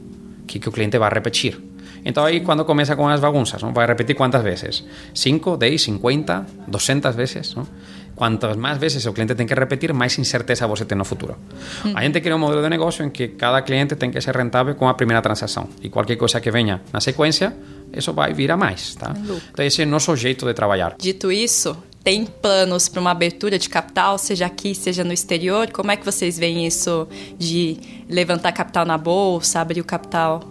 [0.47, 1.59] que, que o cliente vai repetir.
[2.03, 3.73] Entón aí cando comeza con as bagunzas, ¿no?
[3.73, 4.85] vai repetir quantas veces?
[5.13, 7.67] 5, 10, 50, 200 veces, ¿no?
[8.15, 11.41] Cuantas máis veces o cliente ten que repetir, máis incerteza você ten no futuro.
[11.87, 11.97] Mm.
[11.97, 14.77] A gente crea un modelo de negocio en que cada cliente ten que ser rentável
[14.77, 17.53] con a primeira transacción e cualquier cosa que venha na sequência
[17.91, 19.13] isso vai vir a mais, tá?
[19.51, 20.95] Então esse é nosso jeito de trabalhar.
[20.97, 25.69] Dito isso, tem planos para uma abertura de capital, seja aqui, seja no exterior?
[25.71, 27.77] Como é que vocês veem isso de
[28.09, 30.41] levantar capital na bolsa, abrir o capital?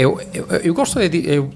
[0.00, 1.50] Eu, eu, eu gosto de eu,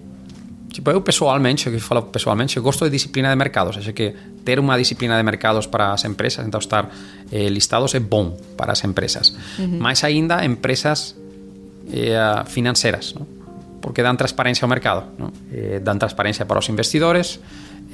[0.68, 4.12] tipo, eu pessoalmente, que falo pessoalmente, eu gosto de disciplina de mercados, acho que
[4.44, 6.92] ter unha disciplina de mercados para as empresas, então estar
[7.32, 9.32] eh, listados é bom para as empresas.
[9.56, 9.80] Uhum.
[9.80, 11.16] Mais aínda empresas
[11.88, 13.24] eh, financeiras, ¿no?
[13.80, 15.32] porque dan transparencia ao mercado, ¿no?
[15.48, 17.40] eh, dan transparencia para os investidores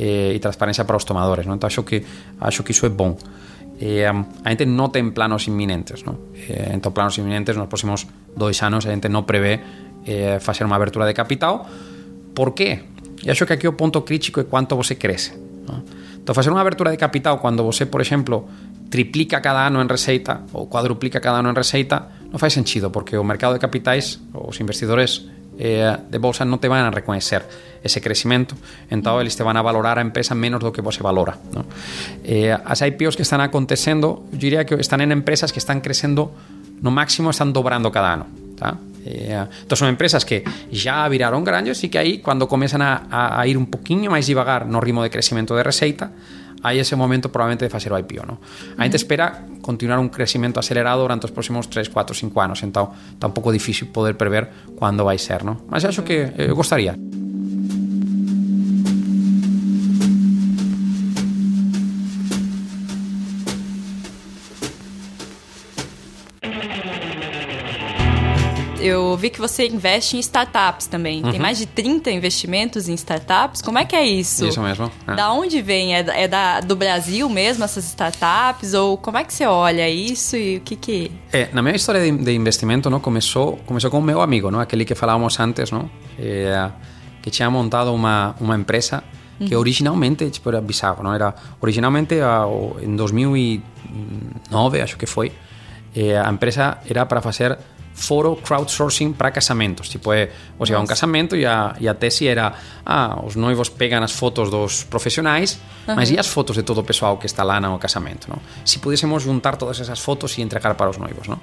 [0.02, 1.46] eh, e transparencia para os tomadores.
[1.46, 1.54] ¿no?
[1.54, 2.02] Então acho que,
[2.42, 3.14] acho que iso é bom.
[3.78, 6.34] Eh, a gente non ten planos inminentes, ¿no?
[6.34, 9.62] eh, entón planos inminentes nos próximos dois anos a gente non prevé
[10.06, 11.66] eh, facer unha abertura de capital
[12.32, 12.86] por qué?
[13.20, 15.36] E acho que aquí o punto crítico é quanto você crece
[15.66, 15.84] non?
[16.20, 18.44] Entón, facer unha abertura de capital cando você, por exemplo,
[18.90, 23.16] triplica cada ano en receita ou cuadruplica cada ano en receita non fai sentido porque
[23.16, 27.46] o mercado de capitais os investidores eh, de bolsa non te van a reconhecer
[27.86, 28.58] ese crecimento
[28.90, 31.64] entón eles te van a valorar a empresa menos do que você valora ¿no?
[32.26, 36.34] eh, as IPOs que están acontecendo eu diría que están en empresas que están crecendo
[36.82, 38.26] no máximo están dobrando cada ano
[38.58, 38.74] tá?
[39.04, 43.40] Eh, entón son empresas que já viraron grandes e que aí, cando comezan a, a,
[43.40, 46.12] a ir un poquinho máis devagar no ritmo de crecimento de receita,
[46.60, 48.24] hai ese momento probablemente de facer o IPO.
[48.26, 48.36] ¿no?
[48.76, 52.92] A gente espera continuar un crecimento acelerado durante os próximos 3, 4, 5 anos, entón
[53.16, 55.44] está un pouco difícil poder prever cando vai ser.
[55.44, 55.64] ¿no?
[55.68, 56.96] Mas acho que eu gostaría.
[68.80, 71.22] Eu vi que você investe em startups também.
[71.22, 71.30] Uhum.
[71.30, 73.62] Tem mais de 30 investimentos em startups.
[73.62, 74.46] Como é que é isso?
[74.46, 74.90] Isso mesmo.
[75.06, 75.14] É.
[75.14, 75.94] Da onde vem?
[75.94, 78.74] É, é da, do Brasil mesmo, essas startups?
[78.74, 81.12] Ou como é que você olha isso e o que que...
[81.32, 84.60] É, na minha história de, de investimento, não, começou, começou com o meu amigo, não?
[84.60, 85.90] aquele que falávamos antes, não?
[86.18, 86.70] É,
[87.22, 89.02] que tinha montado uma, uma empresa
[89.38, 89.60] que uhum.
[89.60, 91.14] originalmente, tipo, era bizarro, não?
[91.14, 92.14] Era, originalmente,
[92.82, 95.32] em 2009, acho que foi,
[95.96, 97.58] eh, a empresa era para fazer
[97.94, 99.88] foro crowdsourcing para casamentos.
[99.88, 103.70] Tipo, é, o sea, un casamento e a, e a tesi era ah, os noivos
[103.70, 105.96] pegan as fotos dos profesionais, -huh.
[105.96, 108.40] mas e as fotos de todo o pessoal que está lá no casamento, no?
[108.64, 111.38] Si pudésemos juntar todas esas fotos e entregar para os noivos, no?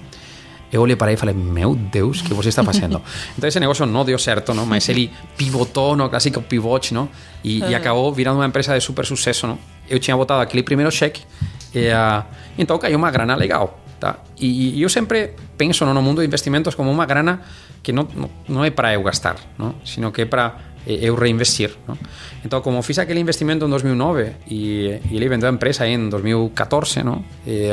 [0.72, 3.02] Eu olhei para aí e falei, meu Deus, que você está fazendo?
[3.38, 4.66] então ese negocio non deu certo, no?
[4.66, 7.08] mas ele pivotou no clásico pivot, no?
[7.44, 9.56] E, e acabou virando unha empresa de super suceso, no?
[9.88, 11.24] Eu tinha botado aquele primeiro cheque
[11.72, 12.24] e uh,
[12.58, 13.80] então caiu uma grana legal.
[14.00, 14.20] Tá?
[14.40, 17.42] E, e eu sempre penso no mundo de investimentos como uma grana
[17.82, 19.76] que não, não, não é para eu gastar, não?
[19.84, 21.72] sino que é para eu reinvestir.
[21.88, 21.98] ¿no?
[22.46, 27.04] Então, como fiz aquele investimento em 2009 e, e ele vendeu a empresa em 2014,
[27.04, 27.26] ¿no?
[27.46, 27.72] E,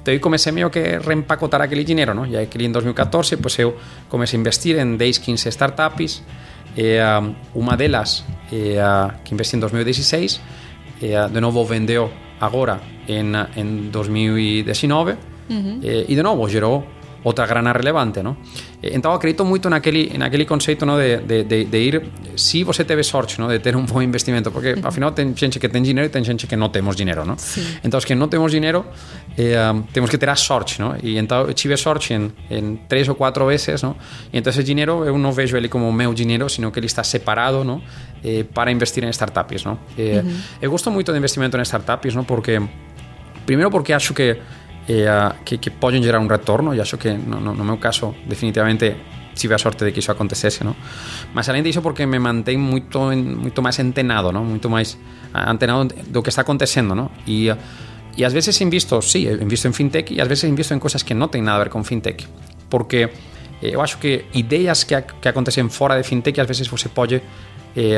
[0.00, 2.26] então eu comecei meio que reempacotar aquele dinheiro, ¿no?
[2.26, 3.76] E aquele em 2014, pues eu
[4.08, 6.22] comecei a investir em 10, 15 startups,
[6.76, 6.98] e,
[7.54, 8.24] uma delas
[9.24, 10.40] que investi em 2016,
[11.00, 12.10] e, de novo vendeu
[12.40, 15.16] agora em, em 2019,
[15.52, 15.80] uhum.
[15.82, 16.86] e, e de novo gerou
[17.24, 18.36] outra grana relevante, não?
[18.82, 22.02] Então acredito muito naquele naquele conceito, não, de, de, de, de ir
[22.36, 24.80] se você teve sorte, não, de ter um bom investimento, porque uhum.
[24.82, 27.36] afinal tem gente que tem dinheiro e tem gente que não temos dinheiro, não?
[27.84, 28.84] Então os que não temos dinheiro
[29.38, 29.56] eh,
[29.92, 30.96] temos que ter a sorte, não?
[31.02, 33.94] E então eu tive sorte em, três ou quatro vezes, não?
[34.32, 37.04] E então esse dinheiro eu não vejo ele como meu dinheiro, sino que ele está
[37.04, 37.80] separado, não?
[38.24, 39.78] Eh, para investir em startups, não?
[39.96, 40.36] Eh, uhum.
[40.60, 42.24] Eu gosto muito de investimento em startups, não?
[42.24, 42.60] Porque
[43.46, 44.38] primeiro porque acho que
[44.88, 47.78] e, uh, que, que podem gerar um retorno, e acho que no, no, no meu
[47.78, 48.96] caso definitivamente
[49.34, 50.76] tive a sorte de que isso acontecesse, não?
[51.32, 54.44] Mas além disso porque me mantém muito muito mais antenado, não?
[54.44, 54.98] Muito mais
[55.34, 57.10] antenado do que está acontecendo, não?
[57.26, 57.50] E
[58.14, 61.14] e às vezes invisto, sim, invisto em fintech e às vezes invisto em coisas que
[61.14, 62.26] não têm nada a ver com fintech,
[62.68, 63.08] porque
[63.62, 67.22] eu acho que ideias que, que acontecem fora de fintech às vezes você pode
[67.74, 67.96] eh,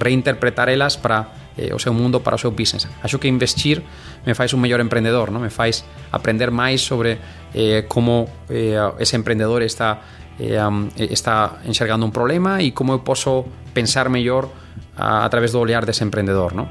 [0.00, 1.26] reinterpretar elas para
[1.58, 2.86] eh, o seu mundo para o seu business.
[3.02, 3.82] Acho que investir
[4.24, 5.42] me faz un mellor emprendedor, non?
[5.42, 5.82] me faz
[6.14, 7.18] aprender máis sobre
[7.52, 10.00] eh, como eh, ese emprendedor está
[10.38, 10.62] eh,
[11.10, 13.42] está enxergando un problema e como eu posso
[13.74, 14.46] pensar mellor
[14.94, 16.70] a, a través do olhar dese emprendedor, non?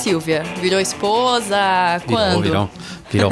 [0.00, 0.42] Silvia?
[0.60, 1.56] Virou esposa?
[2.06, 2.42] Quando?
[2.42, 2.70] Virou,
[3.10, 3.30] virou.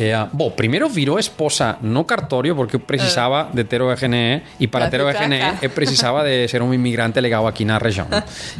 [0.00, 3.54] É, bom, primeiro virou esposa no cartório porque eu precisava uh.
[3.54, 7.20] de ter o RNE e para ter o RNE eu precisava de ser um imigrante
[7.20, 8.06] legal aqui na região.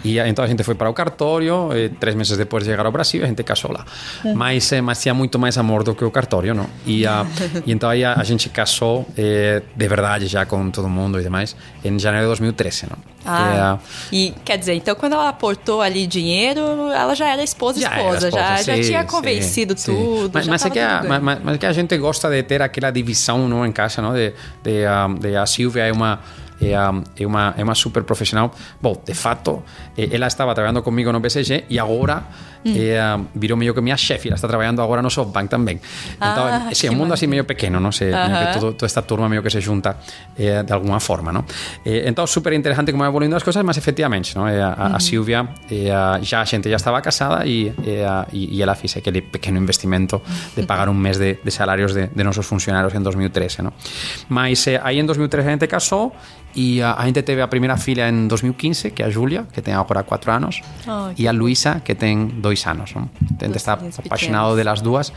[0.05, 2.93] E então a gente foi para o cartório, e três meses depois de chegar ao
[2.93, 3.87] Brasil a gente casou lá.
[4.35, 6.67] Mas, eh, mas tinha muito mais amor do que o cartório, não?
[6.85, 7.27] E, uh,
[7.65, 11.23] e então aí a, a gente casou eh, de verdade já com todo mundo e
[11.23, 12.99] demais em janeiro de 2013, não?
[13.25, 16.61] Ah, é, e quer dizer, então quando ela aportou ali dinheiro,
[16.91, 20.25] ela já era esposa já esposa, esposa já, sim, já tinha convencido sim, tudo.
[20.25, 20.31] Sim.
[20.33, 23.49] Mas, mas é que a, mas, mas, que a gente gosta de ter aquela divisão
[23.49, 24.13] não, em casa, não?
[24.13, 26.21] De, de, um, de a Silvia é uma
[26.61, 28.53] é, é, uma, é uma super profissional.
[28.81, 29.63] Bom, de fato,
[29.97, 32.25] ela estava trabalhando comigo no BCG e agora
[32.65, 32.75] mm.
[32.77, 35.81] eh, virou meio que minha chefe, ela está trabalhando agora no SoftBank também.
[36.17, 38.53] Então, ah, esse é um mundo assim meio pequeno, não sei, uh -huh.
[38.55, 39.97] todo, toda esta turma meio que se junta
[40.39, 41.45] eh, de alguma forma, não?
[41.85, 43.79] Eh, então, super interessante como vai evoluindo as coisas, mas
[44.35, 44.49] não?
[44.49, 45.91] Eh, a, a, a Silvia, eh,
[46.23, 50.21] já a gente já estava casada e, eh, e, e ela fez aquele pequeno investimento
[50.57, 53.73] de pagar um mês de, de salários de, de nossos funcionários em 2013, não?
[54.29, 56.13] Mas eh, aí em 2013 a gente casou
[56.55, 59.61] e a, a gente teve a primeira filha em 2015, que é a Júlia, que
[59.61, 62.95] tem agora 4 anos, oh, e a Luísa, que tem 2 anos.
[62.95, 63.09] Não?
[63.41, 65.13] A gente está apaixonado de las duas,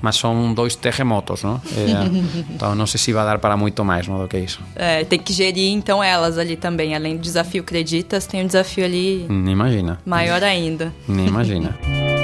[0.00, 1.60] mas são dois terremotos, não?
[1.76, 4.60] É, então não sei se vai dar para muito mais não, do que isso.
[4.74, 8.84] É, tem que gerir então elas ali também, além do desafio Creditas, tem um desafio
[8.84, 9.26] ali.
[9.28, 9.98] Nem imagina.
[10.04, 10.92] Maior ainda.
[11.06, 11.78] Nem imagina.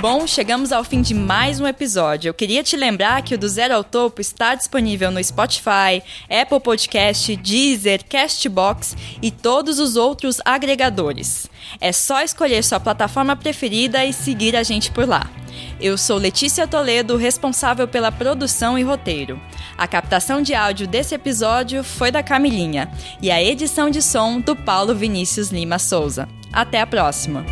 [0.00, 2.28] Bom, chegamos ao fim de mais um episódio.
[2.28, 6.60] Eu queria te lembrar que o Do Zero ao Topo está disponível no Spotify, Apple
[6.60, 11.50] Podcast, Deezer, Castbox e todos os outros agregadores.
[11.80, 15.28] É só escolher sua plataforma preferida e seguir a gente por lá.
[15.80, 19.40] Eu sou Letícia Toledo, responsável pela produção e roteiro.
[19.76, 22.88] A captação de áudio desse episódio foi da Camilinha
[23.20, 26.28] e a edição de som do Paulo Vinícius Lima Souza.
[26.52, 27.44] Até a próxima!